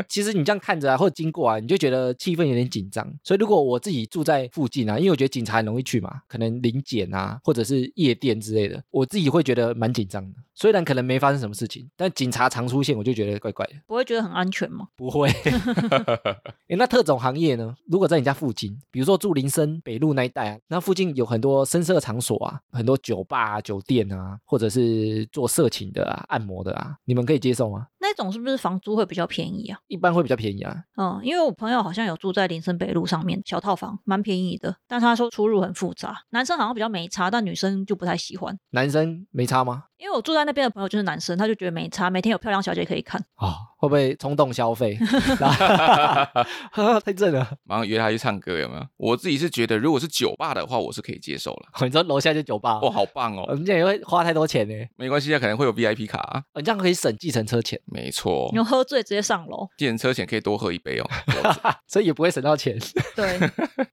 [0.08, 3.08] 其实你这样看着啊，或者经过啊，你就觉得气氛有点紧张。
[3.24, 10.38] 所以如果我自己住在附近啊，因为我觉得警察很容易去嘛，可能临检啊，或者是夜店之类的，我自己会觉得蛮紧张的。
[10.56, 13.74] 虽然可能没发生什么事情，但警察常出现，我就觉得怪怪的。
[13.86, 14.88] 不会觉得很安全吗？
[14.98, 15.30] 不会。
[16.68, 17.76] 诶那特种行业呢？
[17.86, 27.88] 如果在你家附近，比如说住林森北路那一带啊，那附近有很多深色场所啊，很多酒吧、啊、酒店啊，或者是做色情的啊、按摩的啊，你们可以接受吗？
[28.08, 29.78] 那种是不是房租会比较便宜啊？
[29.88, 30.74] 一般会比较便宜啊。
[30.96, 38.58] 嗯，因为我朋友好像有住在林森北路上面小套房，蛮便宜的，但他说出入很复杂，男生好像比较没差，但女生就不太喜欢。
[38.70, 39.84] 男生没差吗？
[39.98, 43.20] 因为我住在那边的朋友就是男生，他就觉得没差，每天有漂亮小姐可以看。
[43.36, 44.98] 啊、会不会冲动消费？
[47.04, 47.48] 太正了！
[47.64, 48.86] 马上约他去唱歌，有没有？
[48.98, 51.68] 我自己是觉得，如果是酒吧的话，我是可以接受了。
[51.82, 53.46] 你知道楼下就酒吧，哇，好棒哦！
[53.48, 54.74] 我们这样也会花太多钱呢。
[54.96, 56.44] 没关系啊，可能会有 VIP 卡、啊。
[56.54, 61.10] 哦你这样可以省计程车钱，没错你，喝醉直接上楼，计程车钱可以多喝一杯哦。
[61.88, 62.78] 所以也不会省到钱。
[63.16, 63.40] 对，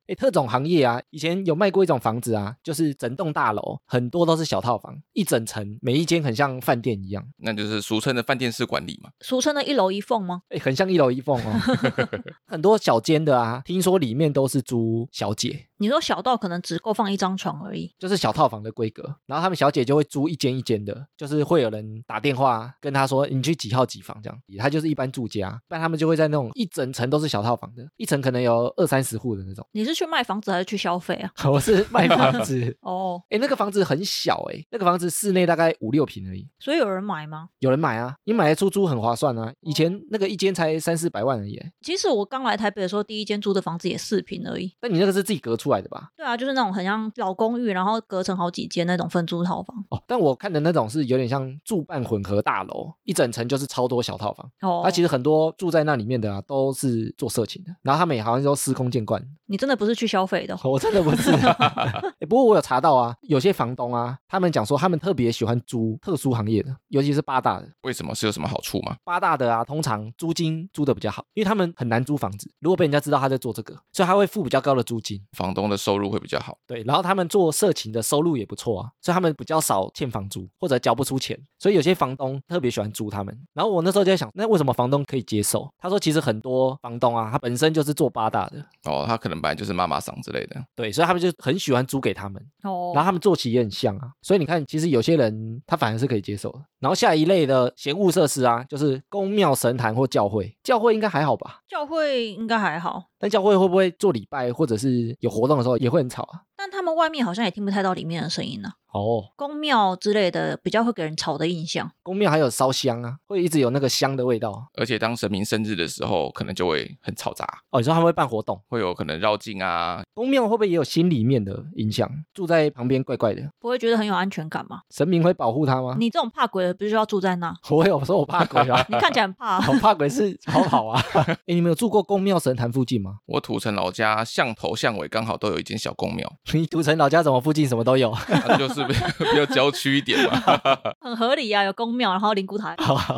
[0.07, 9.11] 诶，特种行业啊，以前有卖过一种房子啊，就是整栋大楼很多都是小套房，一整层，每一间很像饭店一样，那就是俗称的饭店式管理嘛。
[9.21, 10.43] 俗称的一楼一凤吗？
[10.49, 11.61] 哎，很像一楼一凤哦。
[12.49, 19.03] 很多小间的啊，听说里面都是租小姐，你说小到可能只够放一张床而已，就是小套房的规格。
[19.27, 29.67] 然后他们小姐就会租一间一间的，就是会有人打电话跟他说你去几号几房这样，他就是一般住家，但他们就会在那种一整层都是小套房的，一层可能有二三十户的那种。
[29.73, 31.31] 你是去卖房子还是去消费啊？
[31.51, 37.49] 我是卖房 子，哦，哎，那个房子很小哎，那个房子室内大概五六平而已，所以有人买吗？
[37.59, 39.53] 有人买啊，你买来出租很划算啊。
[39.61, 44.73] 以前那个一间才三四百万而已欸，其实我刚来台北的时候，第一间租的房子也四平而已。
[44.81, 46.11] 那你那个是自己隔出来的吧？
[46.17, 49.77] 对啊，就是那种很像老公寓，然后隔成好几间那种分租套房。
[49.91, 54.51] 哦，但我看的那种是有点像住办混合大楼，一整层就是超多小套房。
[54.63, 59.23] 哦，那、其实很多住在那里面的啊，都是做色情的，然后他们也好像都司空见惯。
[59.47, 60.71] 你真的不是去消费的哦？
[60.71, 61.31] 我真的不是、
[62.21, 67.69] 欸不过我有查到啊，有些房东啊，他们讲说他们特别喜欢租特殊行业的，尤其是八大的。
[67.83, 68.97] 为什么是有什么好处吗？
[69.05, 72.51] 八大的啊，通常租金租的比较好，因为他们很难租房子。
[72.61, 75.21] 如果被人家知道他在做这个，所以他会付比较高的租金。
[75.33, 76.59] 房东的收入会比较好。
[76.67, 83.35] 对，然后他们做色情的收入也不错啊，所以他们比较少欠房租或者交不出钱，所以有些房东特别喜欢租他们。
[83.53, 85.73] 然后我那时候就在想，那为什么房东可以接受？
[85.79, 90.63] 他说其实很多房东啊，他本身就是做八大的，哦，他可能本来就是妈妈桑之类的。
[90.75, 92.43] 对，所以他们就很喜欢租给他们。
[92.63, 96.61] 哦然后他们做起也很像啊，所以你看，其实有些人他反而是可以接受的。
[96.81, 100.55] 然后下一类的闲物设施啊，就是宫庙、神坛或教会。
[100.63, 101.61] 教会应该还好吧？
[101.69, 106.41] 教会应该还好，但教会会不会做礼拜或者是有活活动的时候也会很吵啊？
[106.57, 111.91] 但他们外面好像也听不太到里面的声音呢、哦，宫庙之类的比较会给人吵的印象。
[112.05, 114.69] 宫庙还有烧香啊，会一直有那个香的味道。
[114.75, 120.01] 而且当神明生日的时候，可能就会很嘈杂，哦，你说他们会办活动，会有可能绕境啊。
[120.15, 122.09] 宫庙会不会也有心里面的影响？
[122.33, 124.83] 住在旁边怪怪的，不会觉得很有安全感吗？
[124.91, 125.97] 神明会保护他吗？
[125.99, 127.53] 你这种怕鬼的，不是就要住在那？
[127.71, 129.65] 我有说我怕鬼啊， 你看起来很怕、啊。
[129.73, 131.03] 我怕鬼是好好啊。
[131.15, 133.17] 哎，你们有住过宫庙神坛附近吗？
[133.27, 138.15] 我土城老家巷头巷尾刚好都有一间小宫庙，你土城老家怎么附近什么都有？
[138.47, 138.95] 那就是比
[139.31, 140.41] 比较郊区一点嘛。
[141.01, 142.75] 很合理啊，有宫庙，然后灵骨塔。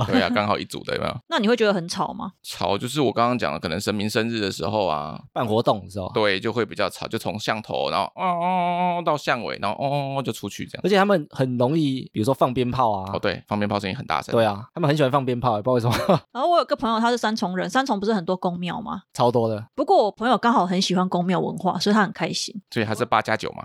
[0.07, 1.16] 对啊，刚好一组的有没有？
[1.29, 2.33] 那你会觉得很吵吗？
[2.42, 10.81] 吵就是我刚刚讲的，可能神明生日的时候啊，办活动的时候，对，就会比较吵，就从巷头，然后哦哦哦哦到巷尾，然后哦哦哦就出去这样。
[10.85, 13.11] 而且他们很容易，比如说放鞭炮啊。
[13.12, 14.33] 哦，对，放鞭炮声音很大声。
[14.33, 19.02] 对啊，他们很喜欢放鞭炮，也不知道为什么，然后我有个朋友，他是三重人，三重不是很多宫庙吗？
[19.14, 19.64] 超多的。
[19.74, 22.55] 不过我朋友刚好很喜欢宫庙文化，所以他很开心。
[22.70, 23.64] 所以他是八加九嘛，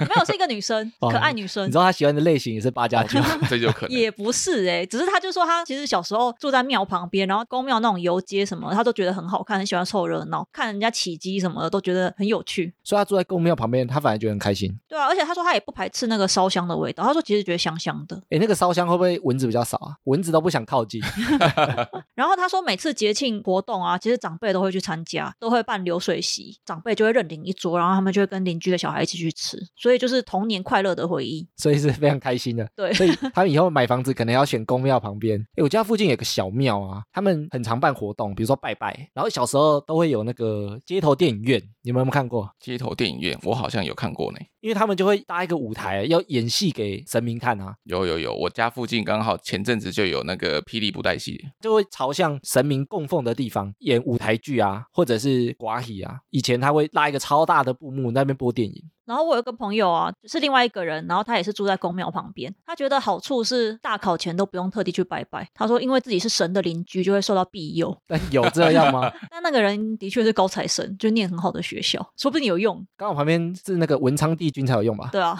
[0.00, 1.78] 没有，是一个女生，哦可爱女生你知。
[1.78, 3.96] 道他喜欢的类型也是八加九， 这就可能。
[3.96, 12.74] 也不是哎、只是他就说他其实小时候住在庙旁边，然后公庙那种游街什么的，他都觉得很好看，很喜欢凑热闹，看人家起鸡什么的都觉得很有趣。
[12.82, 14.76] 所以他住在公庙旁边，他反而觉得很开心。
[14.88, 18.16] 对啊，而且他说他也不排斥那个烧香的味道，他说其实觉得香香的。
[18.30, 19.94] 哎，那个烧香会不会蚊子比较少啊？
[20.04, 21.00] 蚊子都不想靠近。
[22.14, 31.46] 然后他说每次节庆活动啊，其实长辈都会去参加，都会办流水席，长辈就会认领一桌，然后他们就会跟邻居的小孩一起去吃，所以就是童年快乐的回忆。
[31.56, 32.68] 所以是非常开心的。
[32.76, 35.40] 对所以他们以后买房子可能要选公庙旁边。
[35.56, 42.50] 哎，我家附近有个小庙啊，他们很常办活动，比如说拜拜，然后小时候都会有那个街头电影院，你们有没有看过？
[42.60, 44.38] 街头电影院我好像有看过呢。
[44.60, 56.18] 因为他们就会搭一个舞台，要演戏给神明看啊，有有有，我家附近刚好前阵子就有那个霹雳布袋戏，就会朝向神明供奉的地方演舞台剧啊，或者是寡喜啊。
[56.30, 58.82] 以前他会拉一个超大的布幕，那边播电电影。
[59.08, 62.54] 然后我有个朋友啊，是另外一个人，然后他也是住在公庙旁边。
[62.66, 65.48] 他觉得好处是大考前都不用特地去拜拜。
[65.54, 67.96] 他说，因为自己是神的邻居，就会受到庇佑。
[68.06, 69.10] 但有这样吗？
[69.32, 72.86] 但那个人的确是高材生，就念很好的学校，说不定有用。
[72.98, 75.08] 刚好旁边是那个文昌帝君才有用吧？
[75.10, 75.34] 对啊，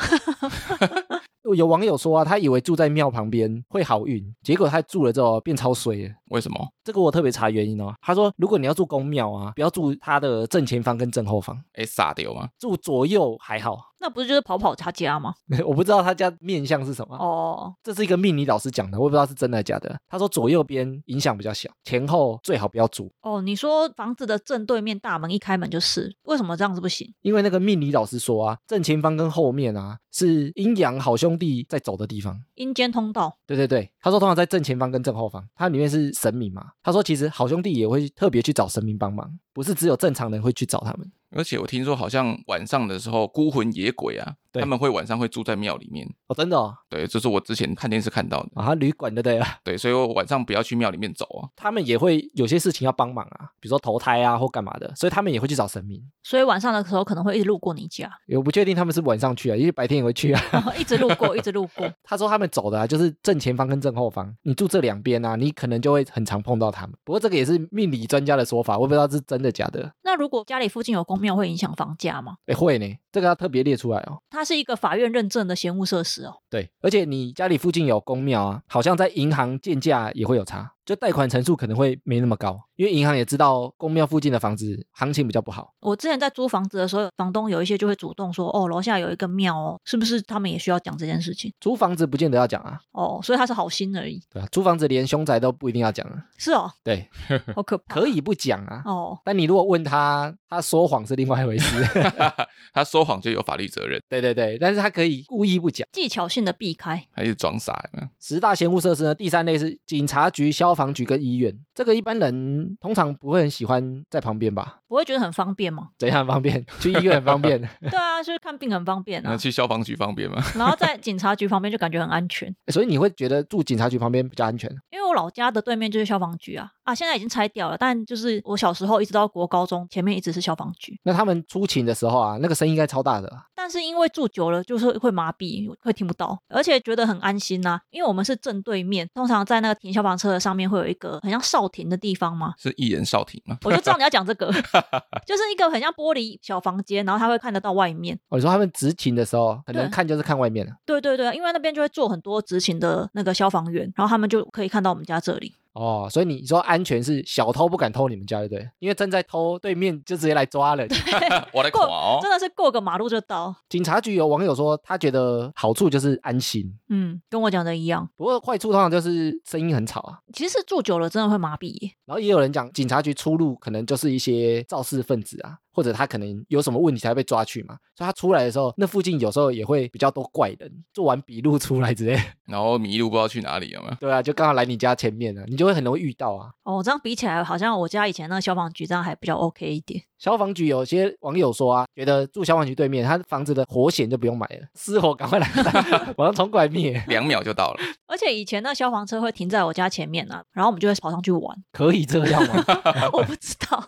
[1.55, 6.15] 有网友说啊，他以为住在庙旁边会好运，结果他住了之后变超衰了。
[6.31, 6.69] 为什么？
[6.85, 7.95] 这个我特别查原因哦。
[8.01, 12.49] 他说，如果你要住公庙啊，不要住它的正前方跟正后方，哎，傻掉吗？
[12.59, 13.79] 住左右还好。
[14.01, 15.35] 那不是就是跑跑他家吗？
[15.67, 17.17] 我不知道他家面相是什么。
[17.17, 19.99] 哦，这是一个命理老师讲的，我也不知道是真的假的。
[20.09, 23.11] 他说左右边影响比较小，前后最好不要住。
[23.23, 27.13] 哦，你说房子的正对面大门一开门就是，为什么这样子不行？
[27.23, 32.41] 因为那个命理老师说啊，正前方跟后面啊是阴阳好兄弟在走的地方。
[32.55, 33.37] 阴间通道。
[33.49, 36.73] 对对对，他说通常在正前方跟正后方，它里面是神明嘛。
[36.83, 41.11] 他说其实好兄弟也会特别去找神明帮忙，不是只有正常人会去找他们。
[41.31, 46.09] 而且我听说好像晚上的时候，孤魂野鬼啊，他们会晚上会住在庙里面。
[46.29, 48.49] 哦，真的哦，对，这是我之前看电视看到的。
[48.55, 51.51] 啊，旅馆的对啊，对，所以我晚上不要去庙里面走啊。
[51.55, 56.01] 他们也会有些事情要帮忙啊，比如说投胎啊或干嘛的，所以他们也会去找神明。
[56.23, 60.73] 所以晚上的时候可能会一直路过你家，我不确定他们是晚上去啊，因为白天也会去啊。
[60.79, 61.87] 一直路过，一直路过。
[62.03, 66.97] 他说他们走的啊，就是正前方跟正后方，你住这两边啊，你可能就会很常碰到他们。
[67.05, 69.93] 不过这个也是命理专家的说法，我不知道是真的假的。
[70.03, 72.37] 那如果家里附近有公庙，会影响房价吗？
[72.47, 74.19] 哎，会呢，这个要特别列出来哦。
[74.31, 76.35] 它是一个法院认证的闲物设施哦。
[76.51, 85.75] 对，而且你家里附近有公庙啊，好像在银行建价也会有差，就贷款成数可能会没那么高，因为银行也知道公庙附近的房子行情比较不好。
[85.81, 91.53] 我之前在租房子的时候，房东有一些就会主动说，哦，楼下有一个庙哦，是不是他们也需要讲这件事情？
[91.61, 94.19] 租房子不见得要讲啊，哦，所以他是好心而已。
[94.33, 96.25] 对啊，租房子连凶宅都不一定要讲啊。
[96.39, 97.07] 是哦，对，
[97.55, 98.01] 好可 怕。
[98.01, 98.81] 可以不讲啊。
[98.87, 101.85] 哦，但你如果问他，他说谎是另外一回事。
[102.73, 105.87] 他说谎就有法律责任，对对对，但是他可以故意不讲。
[105.93, 107.07] 技巧性的避开。
[107.13, 108.09] 还是装傻呢？
[108.19, 111.53] 十大嫌恶设施呢，第三类是警察局、消防局跟医院。
[111.79, 114.81] 这个一般人通常不会很喜欢在旁边吧？
[114.89, 115.91] 不会觉得很方便吗？
[115.97, 116.67] 怎样很方便？
[116.81, 117.57] 去医院很方便。
[117.89, 119.37] 对啊，就是看病很方便啊那啊。
[119.37, 120.43] 去消防局方便吗？
[120.57, 124.69] 然后在警察局旁边就感觉很安全， 所以你会觉得住警察局旁边比较安全？
[124.91, 133.45] 因为我老家的对面就是消防局啊啊，现在已经拆掉了，但就是我小时候一直到国高中前面一直是消防局，那他们出勤的时候啊，那个声音应该超大的啊。
[133.55, 143.59] 但是因为住久了就是会麻痹，会听不到，而且觉得很安心呐、因为我们是正对面，通常在那个停消防车的上面会有一个很像哨亭的地方吗，是一人少亭吗？
[143.65, 144.47] 我就知道你要讲这个，
[145.27, 148.19] 就是一个很像玻璃小房间，然后他会看得到外面。
[148.29, 150.73] 哦，说他们执勤的时候，可能看就是看外面了。
[150.87, 155.55] 对对对，因为那边就会坐很多执勤的那个消防员，然后他们就可以看到我们家这里。
[155.79, 158.69] 哦，所以你说安全是小偷不敢偷你们家，对不对？
[158.81, 160.85] 因为正在偷，对面就直接来抓了。
[161.55, 162.19] 我来过垮哦。
[162.21, 163.55] 真的是过个马路就到。
[163.69, 168.09] 警察局有网友说，他觉得好处就是安心，嗯，跟我讲的一样。
[168.17, 170.19] 不过坏处通常就是声音很吵啊。
[170.33, 171.93] 其实住久了真的会麻痹。
[172.05, 177.77] 然后也有人讲，警察局出入可能就是一些肇事分子啊，或者他可能有什么问题才被抓去嘛。
[177.95, 182.23] 所以他出来的时候，那附近有时候也会比较多怪人，做完笔录出来之类的。
[182.47, 183.95] 然后迷路不知道去哪里有没有？
[184.01, 186.51] 对啊，就刚好来你家前面了，你就会很容易遇到啊。
[186.65, 190.03] 哦，这样比起来，好像我家以前那个消防局这样还比较 OK 一点。
[190.19, 195.49] 消防局有些网友说啊，觉得住消防局对面，他房子的火险就不用买了，失火赶快来，
[196.19, 197.81] 马上冲过来灭，两秒就到了。
[198.09, 201.57] 而且以前那消防车会停在我家前面啊，然后我们就会跑上去玩。
[201.73, 202.65] 可以这样吗？
[203.13, 203.85] 我不知道，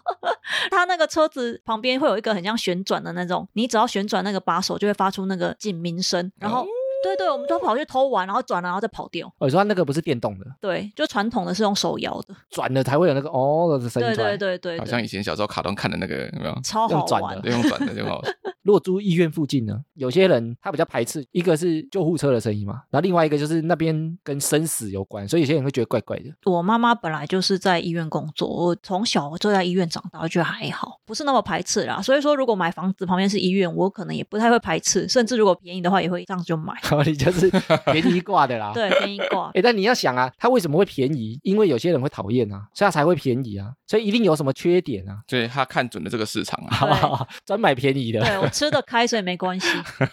[0.80, 6.66] 它那个车子旁边会有一个很像旋转的那种，你只要旋转那个把手，就会发出那个警鸣声，然后。
[7.00, 9.26] 哦对对，我们都跑去偷玩，然后转了，然后再跑掉。
[9.38, 12.34] 哦，你说他那个不是电动的，对，就传统的是用手摇的。
[12.50, 14.16] 转了才会有那个哦的声音对。
[14.16, 16.54] 对对对好像，以前小时候卡通看的那个有没有？
[16.62, 17.40] 超好玩用转的。
[17.42, 18.20] 对，用转的就好。
[18.62, 26.24] 如果住医院附近呢，有些人他比较排斥，一个是救护车的声音嘛，然后另外一个就是那边跟生死有关，所以有些人会觉得怪怪的。
[26.44, 32.02] 我妈妈本来就是在医院工作，我从小就在医院长大，我觉得还好，不是那么排斥啦。
[32.02, 36.74] 所以说，如果买房子旁边是医院，我可能也不太会排斥，甚至如果便宜的话，也会这样就买。
[36.90, 37.48] 然后你就是
[37.92, 38.72] 便宜挂的啦。
[38.74, 39.50] 对，便宜挂。
[39.54, 41.38] 哎，但你要想啊，它为什么会便宜？
[41.42, 46.70] 因为有些人会讨厌啊，所以它才会便宜啊，所以一定有什么缺点啊，所以他看准了这个市场啊。
[46.80, 47.26] 好不好？
[47.44, 49.66] 专买便宜的，对我吃的开，所以没关系。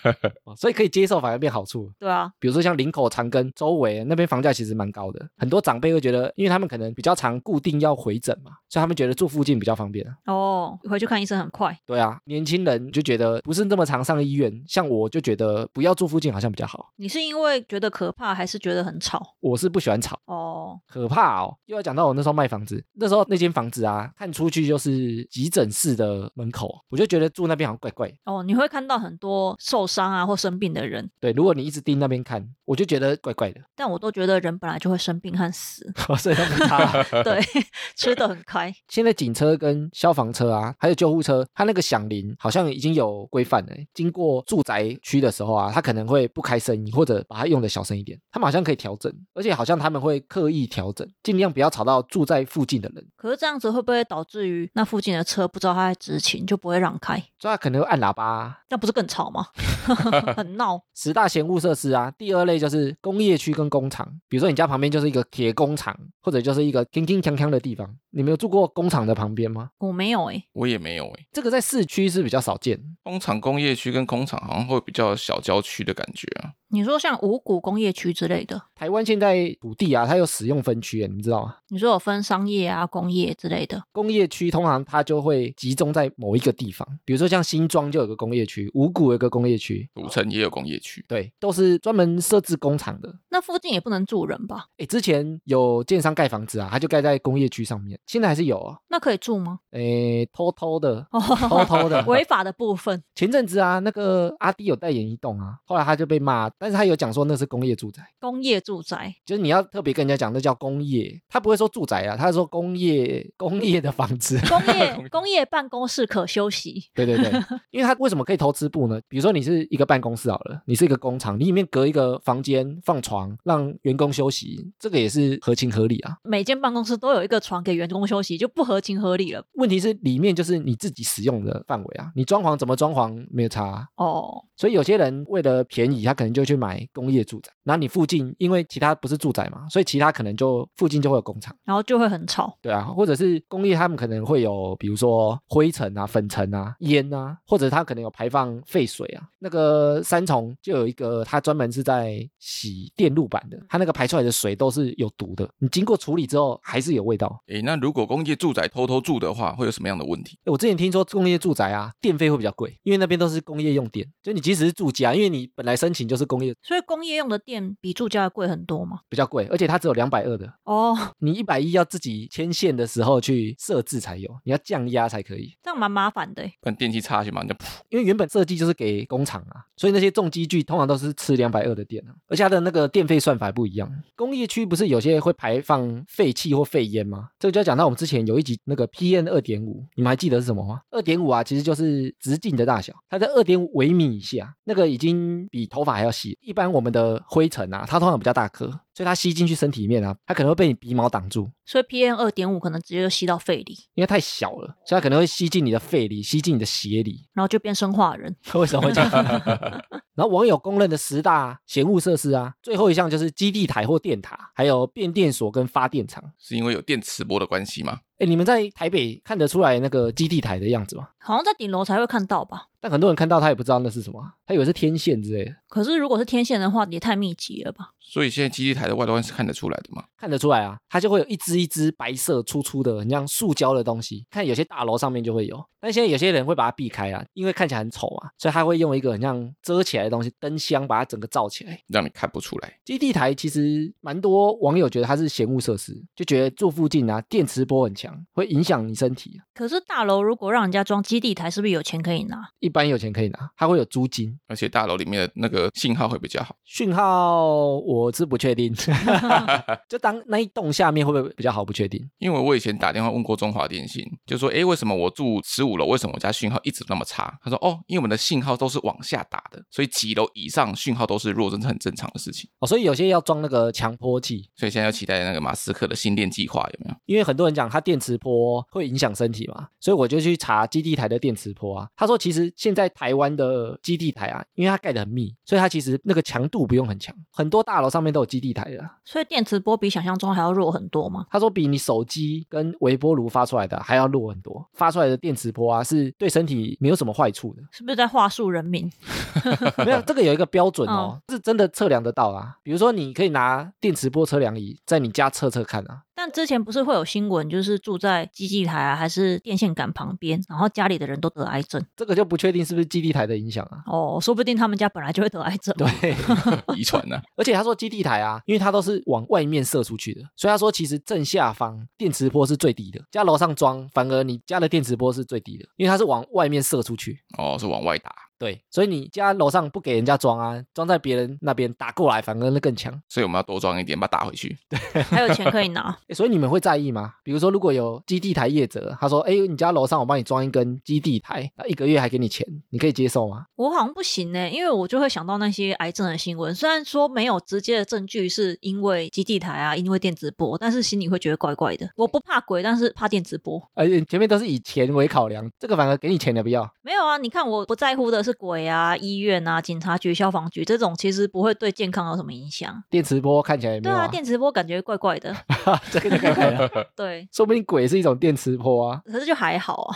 [0.58, 1.92] 所以可以接受，反而变好处。
[2.00, 10.16] 对啊，比如说像林口长庚周围那边房价其实蛮高的，很多长辈会觉得，因为他们可能比较常固定要回诊嘛，所以他们觉得住附近比较方便啊。
[10.26, 11.78] 哦，回去看医生很快。
[11.86, 16.92] 对啊，年轻人就觉得不是那么常上医院，像我就觉得不要住附近好像比较好。
[16.96, 19.36] 你是因为觉得可怕，还是觉得很吵？
[19.40, 21.56] 我是不喜欢吵，哦，可怕哦。
[21.68, 28.16] 又要讲到我那时候卖房子，那时候那间房房子啊，看出去就是急诊室的门口，我就觉得住那边好像怪怪的。
[28.24, 35.86] 哦，你会看到很多受伤啊或生病的人，对，如果你一直盯那边看，我就觉得怪怪的，但我都觉得人本来就会生病和死，
[36.18, 37.04] 所以都没差。
[37.24, 37.42] 对，
[37.98, 38.74] 吃的很开。
[38.88, 43.74] 现在警车跟消防车啊，还有救护车，它那个响铃好像已经有规范了。
[43.94, 48.18] 经过住宅区的时候啊，它可能会不开声音，或者把它用的小声一点。
[48.32, 53.06] 他们好像可以调整，而且好像他们会刻意调整，尽量不要吵到住在附近的人。
[53.16, 57.16] 可是这样子会不会导致于那附近的车不知道他在执勤，就不会让开？
[57.40, 59.48] 所以他可能会按喇叭啊、那不是更吵吗？
[60.36, 60.82] 很闹。
[60.96, 67.96] 十大嫌恶设施啊，第二类就是工业区跟工厂，比如说你家旁边就是一个铁工厂，或者就是一个铿铿锵锵的地方。
[68.12, 69.70] 你没有住过工厂的旁边吗？
[69.78, 72.80] 我没有哎、我也没有诶、这个在市区是比较少见。
[73.04, 76.52] 工厂工业区跟工厂好像会比较小郊区的感觉啊。
[76.70, 81.56] 你说像五股工业区之类的，台湾现在土地啊，它有使用分区，你们知道吗？
[81.70, 93.14] 你说有分商业啊、工业之类的，工业区通常它就会集中在某一个地方，比如说像新庄就有个工业区，五股有个工业区，古城也有工业区，对，都是专门设置工厂的。
[93.30, 94.66] 那附近也不能住人吧？
[94.78, 98.78] 哎，之前有建商盖房子啊，他就盖在工业区上面，现在还是有啊。
[98.90, 99.60] 那可以住吗？
[99.72, 102.04] 哎，偷偷的， 哦，偷偷的。
[102.08, 114.40] 违法的部分，前阵子啊，那个阿弟有代言一栋啊，后来他就被骂，但是他有讲说那是工业住宅，工业住宅就是你要特别跟人家讲那叫工业，他不会说住宅啊，他说工业工业的房子。
[114.48, 117.32] 工业工业办公室可休息，对对对，
[117.72, 119.00] 因为他为什么可以投资部呢？
[119.08, 126.18] 比如说你是一个办公室好了，你是一个工厂，你里面隔一个房间放床，让员工休息，这个也是合情合理啊。
[126.24, 129.44] 每间办公室都有一个床给员工休息，就不合情合理了。
[129.54, 141.56] 问题是里面就是你自己使用的范围啊，你装潢怎么装潢没有差啊、哦，所以有些人为了便宜，他可能就去买工业住宅，然后你附近因为其他不是住宅嘛，所以其他可能就附近就会有工厂。
[141.66, 142.58] 然后就会很吵。
[142.62, 149.28] 对啊，或者是工业，他们可能会有，比如说灰尘啊、粉尘啊、烟啊，或者它可能有排放废水啊。
[149.40, 157.42] 那个三重就有一个，它专门是在洗电路板的，它那个排出来的水都是有毒的，你经过处理之后还是有味道。
[157.48, 160.40] 诶，那如果工业住宅偷偷住的话，会有什么样的问题？
[160.46, 169.00] 我之前听说工业住宅啊，电费会比较贵，因为那边都是工业用电，就你即使是住家，因为你本来申请就是工业所以工业用的电比住家的贵很多嘛。
[169.10, 175.56] 比较贵，而且它只有两百二的，哦，你一百一要自己牵线的时候去设置才有，你要降压才可以。
[175.64, 176.54] 这样蛮麻烦的欸。
[176.62, 183.92] 不然电器插下去嘛，你就噗因为原本设计就是给工厂啊，所以那些重机具通常都是吃两百二的电啊，而且它的那个电费算法不一样。
[184.16, 187.30] 工业区不是有些会排放废气或废烟吗？
[187.40, 190.82] 这个就要讲到我们之前有一集那个 PM 二点五，你们还记得是什么吗？
[190.92, 196.27] 二点五啊，其实就是直径的大小，它在二点五微米以下，那个已经比头发还要细。
[196.42, 201.50] 一般我们的灰尘啊，它通常比较大颗，所以它吸进去身体里面啊，它可能会被你鼻毛挡住。
[201.68, 208.34] 所以 PM 二点五可能直接就吸到肺里，因为太小了，所以它可能会吸进你的肺里，吸进你的血里，然后就变生化人。
[208.56, 209.12] 为什么会这样？
[210.16, 216.24] 然后网友公认的十大嫌恶设施啊，最后一项就是基地台或电塔，还有变电所跟发电厂。
[216.40, 218.00] 是因为有电磁波的关系吗？
[218.18, 221.10] 哎，你们在台北看得出来那个基地台的样子吗？
[221.20, 222.64] 好像在顶楼才会看到吧？
[222.80, 225.52] 但很多人看到他也不知道那是什么啊，他以为是天线之类的。
[225.68, 227.92] 可是如果是天线的话，也太密集了吧？
[228.00, 230.04] 所以现在基地台的外观是看得出来的吗？
[230.18, 234.26] 看得出来啊，它就会有一只一只白色粗粗的，很像塑胶的东西。
[234.30, 241.80] 看有些大楼上面就会有，但现在有些人会把它避开啊，因为看起来很丑啊，所以他会用一个很像遮起来的东西，灯箱把它整个罩起来。
[241.88, 242.74] 让你看不出来。
[242.86, 249.40] 基地台其实蛮多网友觉得它是嫌恶设施，就觉得住附近啊电磁波很强，会影响你身体。
[249.58, 252.38] 可是大楼如果让人家装基地台，是不是有钱可以拿？
[252.60, 254.38] 一般有钱可以拿，它会有租金。
[254.46, 256.56] 而且大楼里面的那个信号会比较好。
[256.64, 258.72] 讯号我是不确定
[259.90, 262.08] 就当那一栋下面会不会比较好，不确定。
[262.20, 267.36] 因为我以前打电话问过中华电信，就说，哎，为什么我住十五楼，为什么我家讯号一直那么差？
[267.44, 272.48] 他说，哦，因为我们的信号都是往下打的，所以几楼以上讯号都是弱，这是很正常的事情。
[272.60, 276.96] 哦，所以有些要装那个强迫器，所以现在要期待那个马斯克的新电计划有没有？
[277.08, 281.88] 因为很多人讲它电磁波会影响身体嘛，所以我就去查基地台的电磁波啊。
[281.96, 288.98] 他说其实现在台湾的基地台啊，因为它盖得很密，所以它其实那个强度不用很强，很多大楼上面都有基地台的啊。
[289.04, 291.26] 所以电磁波比想象中还要弱很多吗？
[291.30, 297.64] 他说比你手机跟微波炉发出来的还要弱很多，发出来的电磁波啊是对身体没有什么坏处的。
[297.72, 298.92] 是不是在话术人民？
[299.86, 302.58] 没有，这个有一个标准哦，是真的测量得到啊。
[302.64, 306.04] 比如说，你可以拿电磁波测量仪在你家测测看啊。
[306.32, 311.84] 之前不是会有新闻，就是住在基地台啊，还是电线杆旁边，然后家里的人都得癌症。
[311.96, 313.84] 这个就不确定是不是基地台的影响啊。
[313.86, 315.74] 哦，说不定他们家本来就会得癌症。
[315.78, 316.16] 对，
[316.76, 317.22] 遗传呢？
[317.36, 327.20] 而且他说基地台啊，因为它都是往外面射出去的，所以他说其实正下方电磁波是最低的，家楼上装反而你家的电磁波是最低的，因为它是往外面射出去。
[327.38, 332.94] 哦，是往外打，对，所以你家楼上不给人家装啊，装在别人那边打过来，反而那更强。
[333.10, 334.58] 所以我们要多装一点，把它打回去。
[334.70, 335.96] 对 还有钱可以拿。
[336.08, 337.14] 诶所以你们会在意吗？
[337.24, 346.54] 比如说，如果有基地台业者，他说：“哎，你家楼上我帮你装一根基地台，那一个月还给你钱，你可以接受吗我好像不行呢、因为我就会想到那些癌症的新闻。
[346.54, 351.90] 虽然说没有直接的证据是因为基地台啊，因为电子波，但是心里会觉得怪怪的。
[351.96, 356.72] 我不怕鬼，但是怕电子波。？”而且前面都是以钱为考量，这个反而给你钱的不要。
[356.82, 362.84] 没有啊，你看我不在乎的是鬼啊、医院啊、警察局、消防局这种，其实不会对健康有什么影响。
[362.90, 365.34] 电磁波看起来也没有、对啊，电磁波感觉怪怪的。
[365.90, 369.96] 这个就怪怪的， 对，说不定鬼是一种电磁波啊，可是就还好啊。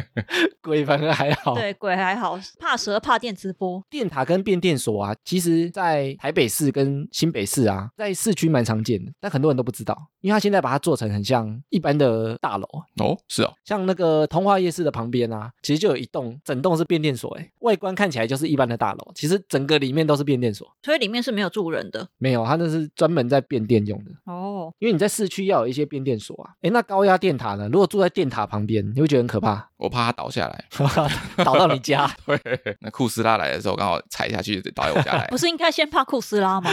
[0.62, 1.54] 鬼反而还好。
[1.54, 3.82] 对，鬼还好，怕蛇怕电磁波。
[3.88, 12.66] 电塔跟变电所啊，其实在台北市跟新北市啊，在市区蛮常见的，但很多人都不知道，因为他现在把它做成很像一般的大楼，
[12.98, 22.08] 哦，是哦，像那个通化夜市的旁边啊，其实就有一栋，整栋是变电所，哎，外观看起来就是一般的大楼，其实整个里面都是变电所，所以里面是没有住人的。
[22.18, 24.10] 没有，它那是专门在变电用的。
[24.24, 27.68] 哦，因为你在市区要有一些变电所啊，哎，那高压电塔呢？
[27.68, 30.64] 如果住在电塔旁边，你会觉得很可怕，我怕它倒下来。
[31.44, 32.10] 倒到你家。
[32.24, 32.38] 对，
[32.80, 35.36] 那库斯拉来的时候刚好踩下去倒在我家来 不。
[35.42, 36.70] 是应该先怕库斯拉吗？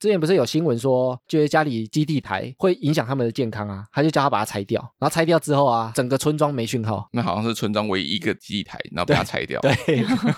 [0.00, 7.08] 之前不是有新闻说，觉得家里基地台会影响他们的健康啊，他就叫他把它拆掉，然后拆掉之后啊，整个村庄没讯号。
[7.12, 9.60] 那好像是村庄唯一一个基地台，然后被他拆掉。
[9.60, 9.74] 对，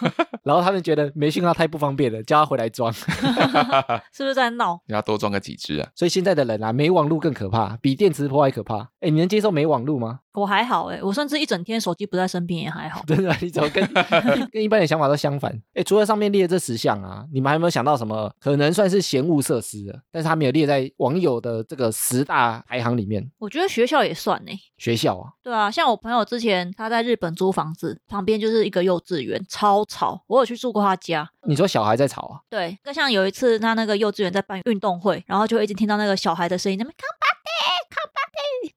[0.42, 2.90] 然后他们觉得没信号太不方便了，叫他回来装。
[4.10, 4.80] 是不是在闹？
[4.86, 5.88] 要多装个几只啊！
[5.94, 8.88] 所以现在的人啊，没网络更可怕，比电磁波还可怕。
[9.00, 10.20] 哎，你能接受没网络吗？
[10.32, 13.02] 我还好哎、我甚至一整天手机不在身边也还好。
[13.08, 13.84] 真的，你怎么跟
[14.52, 15.52] 跟一般人想法都相反？
[15.74, 23.28] 哎，除了上面列这十项啊，你们还有没有想到什么可能算是嫌恶设施的，但是他没有列在网友的这个十大排行里面？
[23.38, 30.22] 我觉得学校也算呢、学校啊，对啊，像我朋友之前他在日本租房子，旁边就是一个幼稚园，超吵。
[30.26, 32.40] 我有去住过他家，你说小孩在吵啊？
[32.48, 36.94] 对，就像有一次他那个幼稚园在办运动会，然后就会一直听到那个小孩的声音，那边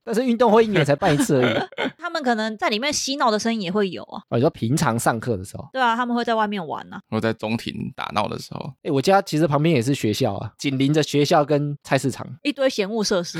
[0.03, 1.92] 但是运动会一年才办一次而已。
[2.13, 4.21] 他们可能在里面嬉闹的声音也会有啊。
[4.29, 7.01] 哦，你说平常上课的时候，对啊，他们会在外面玩啊。
[7.09, 12.23] 我在中庭打闹的时候，哎，我家其实旁边也是学校啊，紧邻着学校跟菜市场。
[12.43, 13.39] 一堆闲物设施，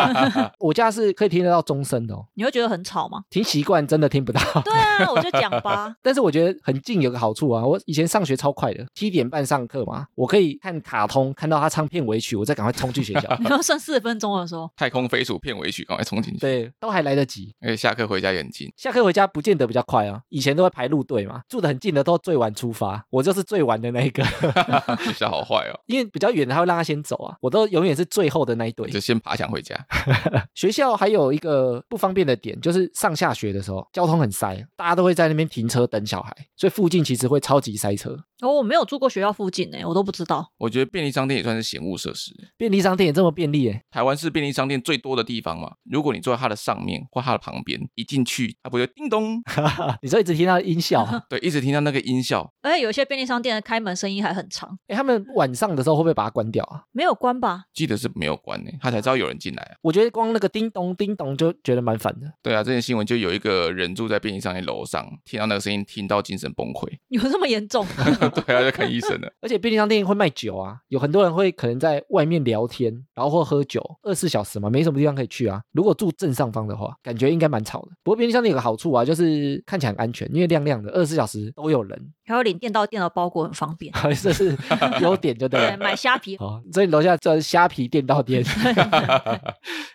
[0.58, 3.22] 我家是可以听得到钟声的哦，你会觉得很吵吗？
[3.28, 4.40] 听习惯真的听不到。
[4.64, 5.94] 对啊，我就讲吧。
[6.00, 13.28] 但是我觉得很近有个好处啊，我以前上学超快的，七点半上课嘛，我可以看卡通，看到他唱片尾曲，我再赶快冲去学校。
[13.40, 17.54] 你要剩四十分钟的时候，太空飞鼠片尾曲赶快冲进去，对，都还来得及。
[17.60, 18.72] 而且下课回家也很近。
[18.76, 24.22] 下课回家不见得比较快啊，以前都会排路队嘛，住得很近的都最晚出发，我就是最晚的那一个，
[25.04, 29.00] 学校好坏哦， 因为比较远的他会让他先走啊，我都永远是最后的那一队就。
[29.00, 29.76] 先爬墙回家。
[30.54, 38.18] 学校还有一个不方便的点，就是上下学的时候交通很塞，大家都会在那边停车等小孩，所以附近其实会超级塞车。
[38.42, 40.52] 哦，我没有住过学校附近呢、我都不知道。
[40.58, 42.32] 我觉得便利商店也算是闲物设施。
[42.56, 45.72] 便利商店也这么便利耶，台湾是便利商店最多的地方嘛。
[45.90, 49.40] 如果你坐在它的上面或它的旁边，一进去它不就叮咚，
[50.02, 56.82] 你说一直听到音效啊，对，一直听到那个音效， 而且有一些便利商店的开门声音还很长，哎，他们晚上的时候会不会把它关掉啊？
[56.92, 57.64] 没有关吧？
[57.72, 59.76] 记得是没有关呢，他才知道有人进来啊。
[59.82, 62.30] 我觉得光那个叮咚叮咚就觉得蛮烦的。
[62.42, 66.86] 对啊，这件新闻就有一个人住在便利商店楼上，听到那个声音，听到精神崩溃。
[67.08, 67.86] 有这么严重？
[68.30, 69.32] 对啊，就看医生的。
[69.40, 75.60] 而且便利商店会卖酒啊，有很多人会可能在外面聊天，然后或喝酒，二十四小时嘛，没什么地方可以去啊。
[75.72, 77.88] 如果住正上方的话，感觉应该蛮吵的。
[78.02, 83.92] 不过便利商店有个好处啊，就是看起来很安全，因为亮亮的，二十四小时都有人，还有领电到店的包裹很方便。
[84.22, 84.56] 这是
[85.00, 85.76] 优点，就对对，了。
[85.78, 88.44] 买虾皮哦，所以楼下这虾皮电到店，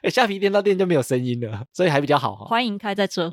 [0.02, 3.32] 哎虾皮电到店就没有声音了，所以还比较好哈、欢迎开在这。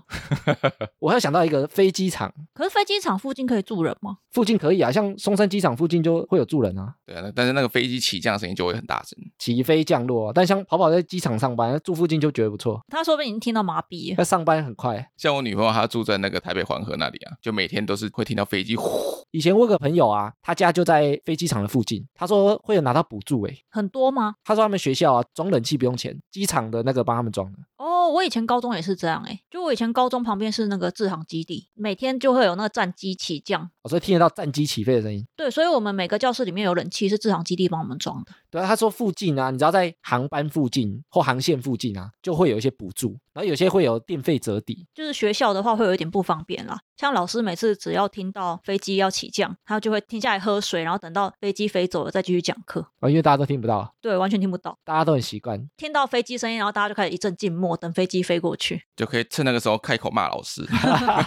[0.98, 4.18] 我还想到一个飞机场可是飞机场附近可以住人吗？
[4.30, 9.18] 附近可以啊，像松山机场附近就会有住人啊，对啊，但是那个飞机起降的声音就会很大声。
[9.38, 10.32] 起飞降落啊。
[10.34, 14.16] 但像跑跑在机场上班，住附近就觉得不错，他说不定已经听到麻痹了。
[14.18, 15.10] 那上班很快。
[15.16, 18.87] 像我女朋友，她住在那个台北黄河那里啊，就每天都是会听到飞机呼，
[19.30, 23.58] 以前我有个朋友啊，他家就在飞机场的附近，他说会有拿到补助诶。
[23.70, 24.34] 很多吗？
[24.42, 27.58] 他说他们学校啊装冷气不用钱，机场的那个帮他们装的。
[27.78, 33.70] 哦，我以前高中也是这样哎、就我以前高中旁边是那个制航基地，每天就会有那个战机起降。
[33.82, 35.26] 哦所以听得到战机起飞的声音。
[35.34, 38.32] 对，所以我们每个教室里面有冷气，是制航基地帮我们装的。
[38.50, 44.86] 对啊，他说附近啊，你知道在航班附近或航线附近啊，就会有一些补助，然后有些会有电费折抵。
[44.94, 52.86] 就是学校的话会有一点不方便啦，像老师每次只要听到飞机要起降，他就会停下来喝水，然后等到飞机飞走了再继续讲课。
[53.00, 55.66] 啊，因为大家都听不到，对，完全听不到，大家都很习惯。
[55.78, 58.82] 听到飞机声音，然后大家就开始一阵静默，等飞机飞过去。
[58.96, 60.66] 就可以趁那个时候开口骂老师。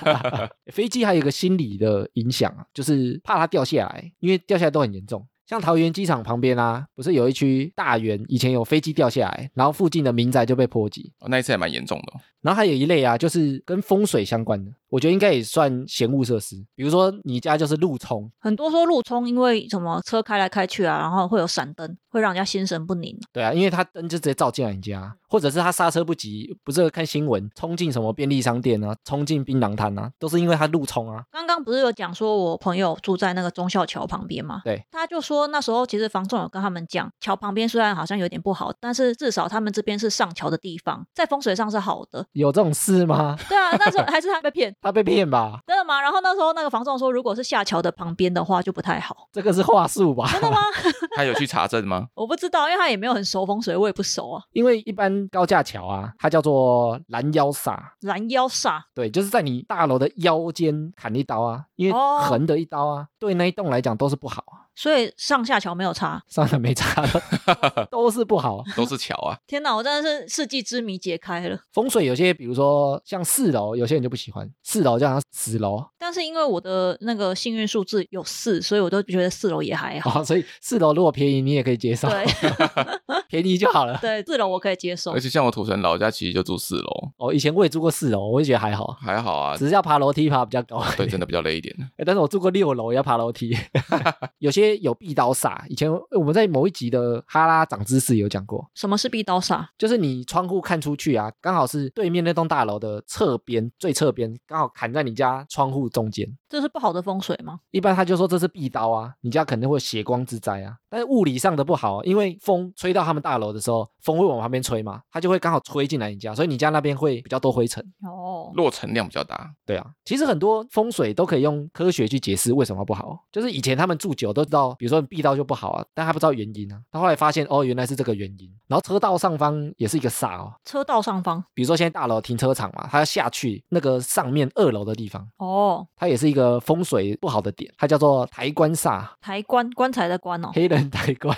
[0.72, 5.28] 飞机还有一个心理的影响啊，就是怕它掉下来，因为掉下来都很严重。
[5.52, 11.12] 像桃园机场旁边啊，不是有一区大园，以前有飞机掉下来，然后附近的民宅就被波及。
[11.20, 12.22] 哦那一次还蛮严重的、哦。
[12.40, 16.56] 然后还有一类啊，就是跟风水相关的，我觉得应该也算闲物设施。
[16.74, 23.16] 比如说你家就是路冲，很多说路冲因为什么车开来开去啊，然后会有闪灯，会让人家心神不宁。
[23.34, 31.24] 对啊，因为他灯就直接照进来你家，或者是他刹车不及，不是看新闻冲进什么便利商店啊，冲进槟榔摊啊，都是因为他路冲啊。
[31.30, 34.62] 刚刚不是有讲说我朋友住在那个忠孝桥旁边吗？
[34.66, 42.26] 对，他就说那时候其实房仲有跟他们讲，桥旁边虽然好像有点不好，但是至少他们这边是上桥的地方，在风水上是好的。
[42.34, 43.36] 有这种事吗？
[43.50, 45.60] 对啊，那时候还是他被骗， 他被骗吧？
[45.68, 46.02] 真的吗？
[46.02, 49.28] 然后那时候那个房仲说，如果是下桥的旁边的话就不太好。
[49.32, 50.28] 这个是话术吧？
[50.32, 50.58] 真的吗？
[51.16, 52.08] 他有去查证吗？
[52.16, 54.44] 我不知道，因为他也没有很熟风水，我也不熟啊。
[54.52, 66.20] 因为一般高架桥啊，它叫做拦腰煞，拦腰煞，对，就是在你大楼的腰间砍一刀啊，因为哦横的一刀啊，对那一栋来讲都是不好啊，所以上下桥没有差。
[66.28, 68.64] 上下没差的， 都是不好。
[68.76, 69.38] 都是桥啊。
[69.46, 71.60] 天哪，我真的是世纪之谜解开了。
[71.72, 80.20] 风水有些，比如说像四楼，有些人就不喜欢，四楼就好像死楼但是因为我的那个幸运数字有四，所以我都觉得四楼也还好。
[80.20, 82.26] 哦，所以四楼如果便宜你也可以接受，对
[83.30, 83.96] 便宜就好了。
[84.02, 85.20] 对，四楼我可以接受而。
[85.20, 89.56] 且像我土城老家其实就住四楼，哦，以前我也住过四楼，我就觉得还好，还好啊。
[89.56, 90.84] 只是要爬楼梯爬比较高。
[90.98, 91.76] 对，真的比较累一点。
[91.98, 93.56] 欸但是我住过六楼，也要爬楼梯。
[94.40, 99.66] 有些有壁刀煞，以前我们在某一集的哈拉长知识有讲过，什么是壁刀煞？
[99.78, 106.28] 就是你窗户看出去啊，刚好是对面那栋大楼的侧边，最侧边刚好砍在你家窗户中间。
[106.52, 107.62] 这是不好的风水吗？
[107.72, 110.76] 一般他就说这是壁刀啊，你家肯定会有血光之灾啊。
[110.90, 117.82] 但是物理上的不好，因为风吹到他们大楼的时候，风会往旁边吹嘛，它就会刚好吹进来你家，所以你家那边会比较多灰尘。
[118.04, 123.18] 哦，落尘量比较大，对啊，其实很多风水都可以用科学去解释为什么不好。
[123.32, 126.82] 就是以前他们住久都知道，比如说壁刀就不好啊，但他不知道原因啊。
[126.92, 128.52] 他后来发现哦，原来是这个原因。
[128.68, 131.42] 然后车道上方也是一个煞哦，车道上方。
[131.54, 140.50] 比如说现在大楼停车场嘛，它要下去那个上面二楼的地方，哦，它也是一个风水不好的点，它叫做抬棺煞，抬棺棺材的棺哦。
[140.54, 141.36] 黑人抬棺。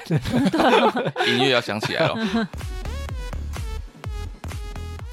[1.28, 2.16] 音乐要响起来了。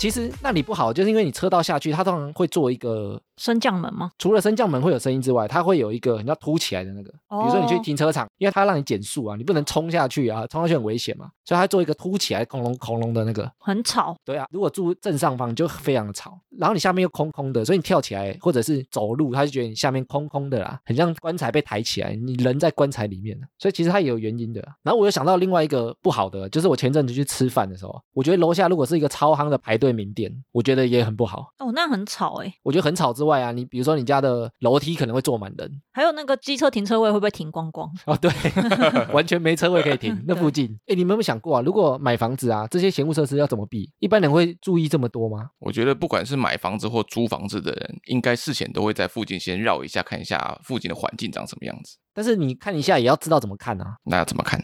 [0.01, 3.21] 其实那里不好，就是因为你车道下去，它通常会做一个。
[3.37, 4.11] 升降门吗？
[4.19, 14.15] 除了升降门会有声音之外，它会有一个你要凸起来的那个，比如说你去哦停车场，因为它让你减速啊，你不能冲下去啊，冲下去很危险嘛，所以它做一个凸起来恐龙恐龙的那个，很吵。
[14.27, 24.61] 对啊，如果住正上方就非常的吵，然后你下面又空空的，所以你跳起来或者是走路，他就觉得你下面空空的啦，很像棺材被抬起来，你人在棺材里面，所以其实它也有原因的。
[24.83, 31.53] 然后我又想到另外一个不好的，就是我前阵子去吃饭的时候，我觉得楼下如果是一个超夯的排队名店，我觉得也很不好。
[31.59, 32.55] 哦，那很吵哎。
[32.63, 37.91] 我觉得很吵之外啊，你比如说你家的楼梯可能会坐满人还有那个机车停车位会不会停光光？
[38.07, 38.31] 哦，对，
[39.13, 40.79] 完全没车位可以停，那附近。
[40.87, 43.91] 哎，你们有没有想过啊，如果买房子啊，这些闲物设施要怎么避？
[43.99, 45.51] 一般人会注意这么多吗？
[45.59, 51.97] 我觉得不管是买房子或租房子的人，应该事前都会在附近先绕一下，看一下附近的环境长什么样子。
[52.21, 54.63] 但是你看一下也要知道怎么看啊，那要怎么看？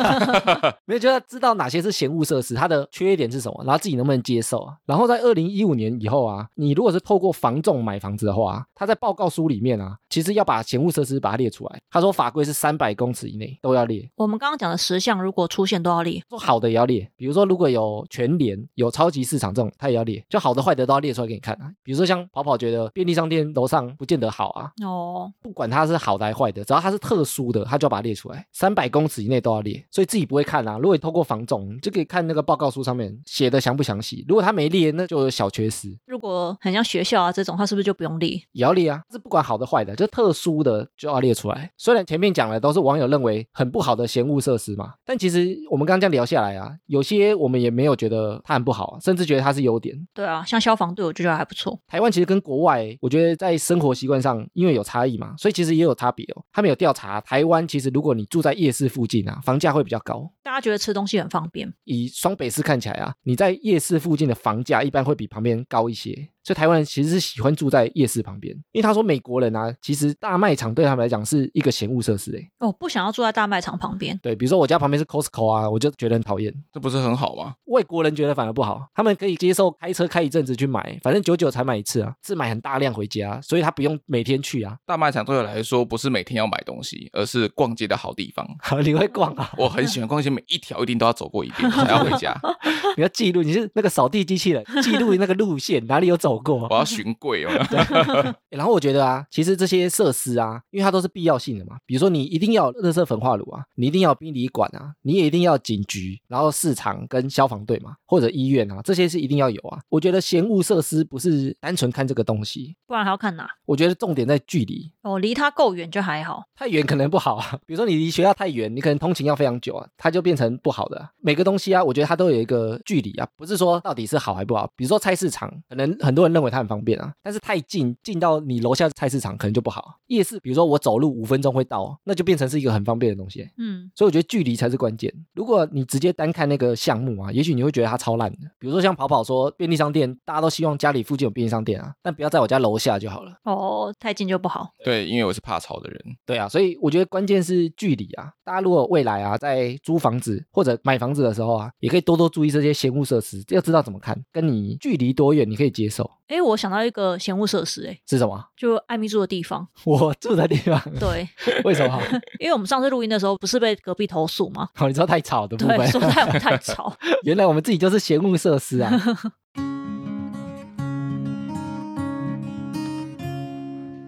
[0.86, 4.74] 没有就要知道哪些是闲物设施，它的缺点是什么，然后自己能不能接受啊。
[4.86, 11.78] 然后在二零一五年以后啊，你如果是透过房仲买房子的话，他在报告书里面啊，其实要把闲物设施把它列出来。
[11.90, 16.22] 他说法规是三百公尺以内都要列，我们刚刚讲的十项，如果出现都要列。
[16.30, 21.70] 说好的也要列，比如说如果有全联、有超级市场这种，它也要列，就好的坏的都要列出来给你看啊。
[21.82, 30.78] 比如说像跑跑觉得便利商店楼上不见得好啊，哦，不管它是好的还是坏的，只要它是特殊的，它就要把它列出来，三百公尺以内都要列，所以自己不会看啊。
[30.78, 34.24] 如果你透过防总，就可以看那个报告书上面写的详不详细。
[34.28, 38.30] 如果他没列，那就有小缺失，如果很像学校啊这种，它是不是就不用列？
[38.52, 39.02] 也要列啊。
[39.10, 41.70] 是不管好的坏的，就特殊的就要列出来。
[41.76, 49.94] 虽然前面讲的都是网友认为很不好的闲物设施嘛，但其实我们刚刚这样聊下来啊，有些我们也没有觉得它很不好啊，甚至觉得它是优点。
[50.14, 51.78] 对啊，像消防队，我就觉得还不错。
[51.86, 56.42] 台湾其实跟国外，我觉得在生活习惯上，因为有差异嘛，所以其实也有差别哦。
[56.52, 60.30] 他们们有调查，台湾其实如果你住在夜市附近啊，房价会比较高。
[60.42, 66.05] 大家觉得吃东西很方便，以双北市看起来啊，你在夜市附近的房价一般会比旁边高一些。
[66.06, 66.35] fichier.
[66.46, 72.48] 所以台湾人其实是喜欢住在夜市旁边，因为他说美国人啊，其实大卖场对他们来讲是一个闲物设施诶。
[72.60, 74.16] 哦，不想要住在大卖场旁边。
[74.22, 76.54] 对，比如说我家旁边是 Costco 啊，我就觉得很讨厌。
[76.72, 77.56] 这不是很好吗？
[77.64, 84.76] 外国人觉得反而不好，他们可以接受开车开一阵子去买，反正久久才买一次啊，是买很大量回家，所以他不用每天去啊。
[84.86, 88.46] 大卖场对我来说不是每天要买东西，而是逛街的好地方。
[88.62, 89.50] 好，你会逛啊？
[89.58, 92.32] 我很喜欢逛街，每一条一定都要走过一遍才要回家。
[92.96, 96.66] 你要记录，你是那个扫地机器人，记录那个路线哪里有走过。
[96.68, 97.50] 我要寻贵哦。
[98.50, 101.76] 然后我觉得啊，其实这些设施啊，因为它都是必要性的嘛。
[101.84, 109.80] 比如说你一定要热色焚化炉啊，你一定要殡仪馆啊，你也一定要警局，然后市场跟消防队嘛，或者医院啊，这些是一定要有啊。
[109.88, 113.48] 我觉得闲物设施不是单纯看这个东西，不然还要看哪？
[113.66, 117.58] 我觉得重点在距离哦，离它够远就还好，太远可能不好啊。
[117.66, 121.10] 比如说你离学校太远，你可能通勤要非常久啊，它就变成不好的。
[121.20, 124.70] 每个东西啊，我觉得它都有一个距离啊，不是说到底是好还不好。
[124.76, 129.98] 比如说菜市场，可能很多人认为它很方便啊，但是太近，近到你楼下菜市场可能就不好。
[130.08, 133.48] 夜市，比如说我走路五分钟会到，那就变成是一个很方便的东西。
[133.58, 135.12] 嗯，所以我觉得距离才是关键。
[135.34, 138.38] 如果你直接单看那个项目啊，也许你会觉得它超烂的。
[138.58, 143.32] 比如说像跑跑说便利商店，大家都希望家里附近有便利商店啊，但不要在我家楼下就好了。
[143.44, 144.70] 哦，太近就不好。
[144.84, 146.00] 对，因为我是怕吵的人。
[146.24, 148.30] 对啊，所以我觉得关键是距离啊。
[148.44, 156.08] 大家如果未来啊在租房子或者买房子的时候啊，也可以多多注意这些闲物设施，要知道怎么看，跟你距离多远你可以接受。
[156.28, 158.44] 哎，我想到一个闲物设施，哎，是什么？
[158.56, 159.66] 就艾米住的地方。
[159.84, 160.80] 我住的地方。
[160.98, 161.28] 对，
[161.64, 162.00] 为什么？
[162.40, 164.68] 因为我们上次录音的时候不是被隔壁投诉吗？
[164.78, 165.76] 哦，你知道太吵的部分。
[165.78, 166.94] 对，说太太吵。
[167.22, 168.90] 原来我们自己就是闲物设施啊。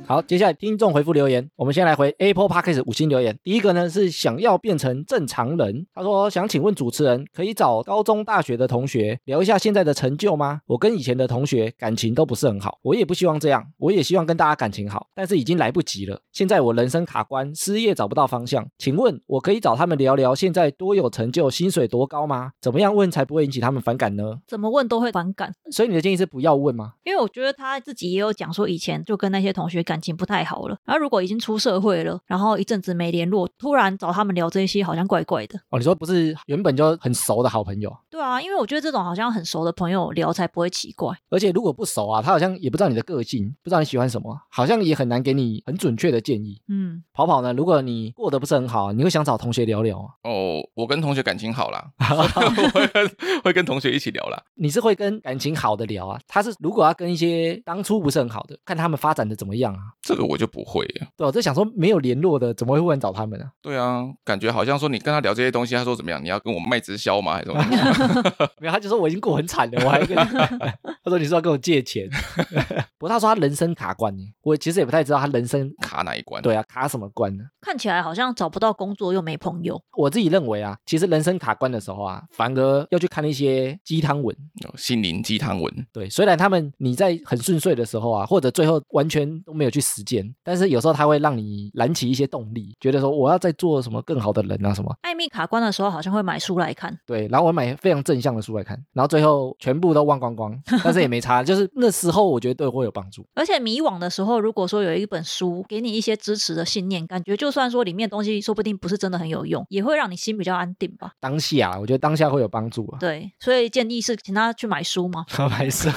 [0.09, 3.39] 好，接下来听众回复留言，我们先来回 Apple Podcast 五星留言。
[3.45, 10.63] 第一个呢是想要变成正常人，他说想请问主持人，可以找高中、大学的同学聊一下现在的成就吗？
[10.65, 16.19] 我跟以前的同学感情都不是很好，我也不希望这样，我也希望跟大家感情好，但是已经来不及了。
[16.33, 22.53] 现在我人生卡关，失业找不到方向，请问我可以找他们聊聊现在多有成就，薪水多高吗？
[22.63, 24.39] 怎么样问才不会引起他们反感呢？
[24.47, 26.95] 怎么问都会反感，所以你的建议是不要问吗？
[27.05, 30.77] 因为我觉得他自己也有讲说，以前就跟那些同学感情不太好了。
[30.85, 35.59] 然后如果已经出社会了，然后一阵子没联络，突然找他们聊这些，好像怪怪的。
[35.71, 37.95] 哦，你说不是原本就很熟的好朋友？
[38.11, 41.17] 对啊，因为我觉得这种好像很熟的朋友聊才不会奇怪。
[41.31, 46.61] 而且如果不熟啊，他好像也不知道你的个性，不知道你喜欢什么，好像也很难给你很准确的建议。
[46.69, 47.53] 嗯，跑跑呢？
[47.53, 50.09] 如果你过得不是很好，你会想找同学聊聊啊？
[50.25, 51.91] 哦，我跟同学感情好啦，
[52.73, 53.11] 会跟
[53.45, 54.43] 会跟同学一起聊啦。
[54.55, 56.19] 你是会跟感情好的聊啊？
[56.27, 59.81] 他是如果要跟一些当初不是很好的，看他们发展的怎么样啊？
[60.03, 60.87] 这个我就不会。
[61.17, 63.51] 对，我在想说没有联络的，怎么会忽然找他们啊？
[63.63, 66.23] 对啊，感觉好像说你跟他聊这些东西，他说怎么样？
[66.23, 67.35] 你要跟我卖直销吗？
[67.35, 68.51] 还是什么？
[68.61, 70.17] 没有，他就说我已经过很惨了，我还跟
[71.05, 72.09] 他说你是要跟我借钱。
[72.99, 76.43] 不过他说他人生卡关呢，我其实也不太知道他人生卡哪一关。
[76.43, 77.45] 对啊，卡什么关呢？
[77.61, 79.81] 看起来好像找不到工作又没朋友。
[79.97, 84.35] 我自己认为啊，其实人生卡关的时候啊，反而要去看一些鸡汤文，
[84.77, 85.87] 心灵鸡汤文。
[85.93, 94.95] 对，虽然他们你在很顺遂的时候啊，或者最后完全都没有去实践，但是有时候他会让你燃起一些动力，觉得说我要再做什么更好的人啊什么。
[95.03, 103.27] 艾米卡关的时候好像会买书来看，对，然后我买非常正向的书来看，然后最后全部都忘光光， 但是也没差，就是那时候我觉得对我有帮助。
[103.35, 111.13] 而且迷惘的时候，如果说有一本书给你一些支持的信念，感觉就算说里面东西说不定不是真的很有用，也会让你心比较安定吧。
[111.21, 112.99] 当下我觉得当下会有帮助啊。
[112.99, 115.25] 对，所以建议是请他去买书吗？
[115.51, 115.89] 买书。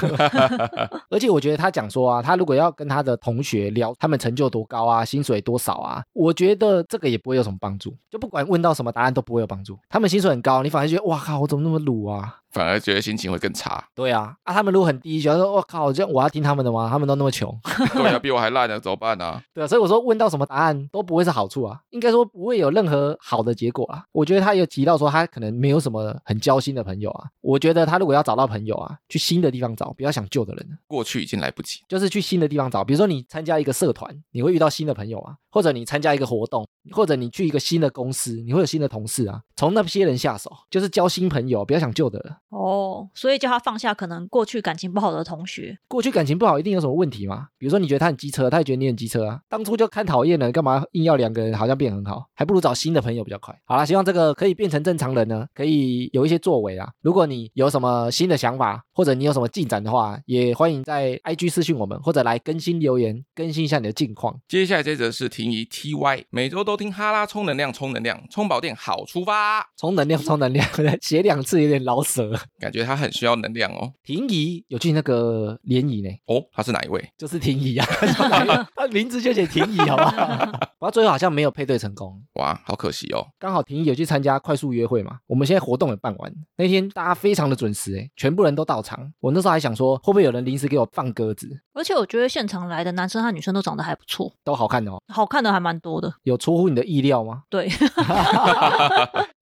[1.10, 7.94] 而且我觉得他讲说啊，他如果要跟他的同学聊他们成就多高啊，薪水多少啊，我觉得这个也不会有什么帮助。
[8.10, 9.78] 就不管问到什么答案都不会有帮助。
[9.88, 12.38] 他们薪水很高，你反而觉得哇靠，我怎么那么鲁啊？
[12.50, 13.82] 反而觉得心情会更差。
[13.94, 16.86] 对啊，啊，他们如果很低，觉得说我靠，这样我要听他们的吗？
[16.90, 17.50] 他们都那么穷，
[17.94, 19.40] 对啊，比我还烂呢，怎么办呢？
[19.54, 24.04] 对啊，所以我说问到什么答案都不会是好处啊，应该说不会有任何好的结果啊。
[24.12, 27.26] 我觉得他有提到说他可能没有什么很交心的朋友啊。
[27.40, 30.78] 我觉得他如果要找到朋友啊，去新的地方找，不要想旧的人。
[30.86, 32.84] 过去已经来不及，就是去新的地方找。
[32.84, 42.36] 比如说你参加一个社团，你会遇到新的朋友啊，或者你参加一个活动，或者你去一个新的公司，你会有新的同事啊，从那些人下手，就是交新朋友，不要想旧的了。
[42.50, 45.78] 哦，所以叫他放下可能过去感情不好的同学。
[45.88, 47.48] 过去感情不好，一定有什么问题吗？
[47.56, 52.26] 比如说你觉得他很机车，他也觉得你很机车啊，当初就看讨厌了，干嘛硬要两个人好像变很好？
[52.34, 53.56] 还不如找新的朋友比较快。
[53.64, 56.90] 好啦，希望这个可以变成正常人呢，可以有一些作为啊。
[57.00, 64.40] 如果你有什么新的想法，或者你有什么进展的话，也欢迎在 IG 私讯我们，或者来更新留言，更新一下你的近况。
[64.46, 70.64] 接下来这则是婷宜 TY，每周都听哈拉充能量，充能量，充饱电好出发，充能量， 充能量，
[71.00, 72.32] 写两次有点老舍。
[72.60, 73.92] 感觉他很需要能量哦。
[74.04, 77.04] 婷宜有去那个联谊呢，哦，他是哪一位？
[77.18, 77.84] 就是婷宜啊，
[78.76, 80.46] 他名字就写婷宜，好不好？
[80.78, 83.26] 不过最后好像没有配对成功，哇，好可惜哦。
[83.40, 89.12] 刚好婷宜有去参加快速约会嘛，我们现在活动也办完，那天大家非常的准时，哎，全部人都到场。
[89.18, 91.60] 我那时候还想说，会不会有人临时给我放鸽子？
[91.72, 96.12] 而且我觉得现场来的男生和女生都长得还不错，都好看的哦，好看的还蛮多的。
[96.22, 97.42] 有出乎你的意料吗？
[97.50, 97.68] 对，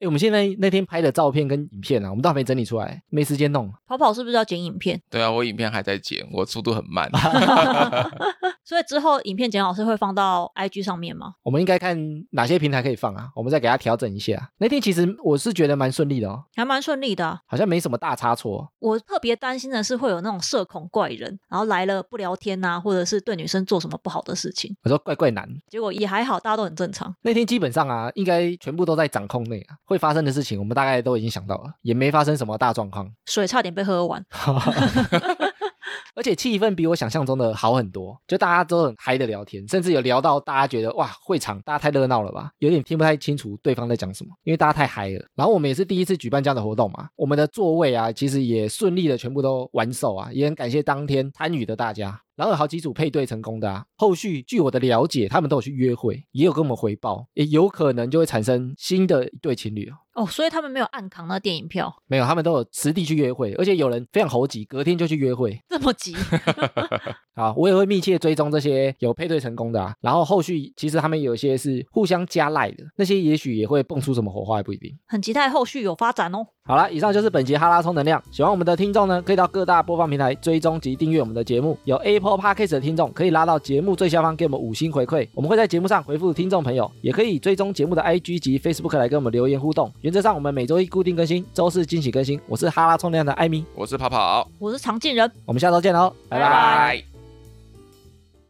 [0.00, 3.70] 哎，我们现在那天拍的照片跟影片啊，我们都还没整理出来，没时间弄。
[3.86, 4.98] 跑跑是不是要剪影片？
[5.10, 7.10] 对啊，我影片还在剪，我速度很慢。
[8.64, 11.34] 所以之后影片剪好是会放到 IG 上面吗？
[11.42, 11.98] 我们应该看
[12.30, 13.28] 哪些平台可以放啊？
[13.36, 14.50] 我们再给他调整一下。
[14.56, 18.72] 那天其实我是觉得蛮顺利的哦，还蛮顺利的啊，好像没什么大差错。
[18.78, 24.74] 我特别担心的是会有那种社恐怪人，然后来了不聊天呐、或者是对女生做什么不好的事情。
[24.82, 27.14] 我说怪怪男，结果也还好，大家都很正常。
[27.20, 33.10] 那天基本上啊，应该全部都在掌控内啊，会发生的事情我们大概都已经想到了，也没发生什么大状况。
[33.26, 34.24] 水差点被喝完，
[36.20, 45.24] 而且气氛比我想象中的好很多，就大家都很嗨的聊天，甚至有聊到大家觉得哇，会场大家太热闹了吧，有点听不太清楚对方在讲什么，因为大家太嗨了。
[45.34, 52.20] 然后我们也是第一次举办这样的活动嘛，我们的座位啊，其实也顺利的全部都完售啊，也很感谢当天参与的大家。
[52.36, 59.94] 然后有好几组配对成功的啊，后续据我的了解，他们都有去约会，也有跟我们回报，也有可能就会产生新的一对情侣哦。
[60.20, 65.58] 哦，所以他们没有暗扛那电影票，没有，他们都有实地去约会，而且有人非常猴急，隔天就去约会。
[65.66, 66.14] 这么急，
[67.34, 74.94] 好，我也会密切追踪这些有配对成功的啊，然后后续其实他们有一些是互相加赖的，那些也许也会蹦出什么火花，也不一定。
[75.06, 76.46] 很期待后续有发展哦。
[76.62, 78.22] 好了，以上就是本集哈拉充能量。
[78.30, 81.76] 喜欢我们的听众呢，可以到各大播放平台追踪及订阅我们的节目。
[81.84, 86.88] 有 Apple Podcast 的听众可以拉到节目最下方给我们五星回馈，我们会在节目上回复听众朋友。
[87.00, 89.90] 也可以追踪节目的 IG 及 Facebook 来跟我们留言互动。
[90.02, 92.40] 原则上我们每周一固定更新，周四惊喜更新。
[92.46, 95.30] 我是哈拉充能量的艾米，我是跑跑，我是常进人。
[95.44, 96.50] 我们下周见喽，拜拜拜。
[96.50, 97.09] 拜。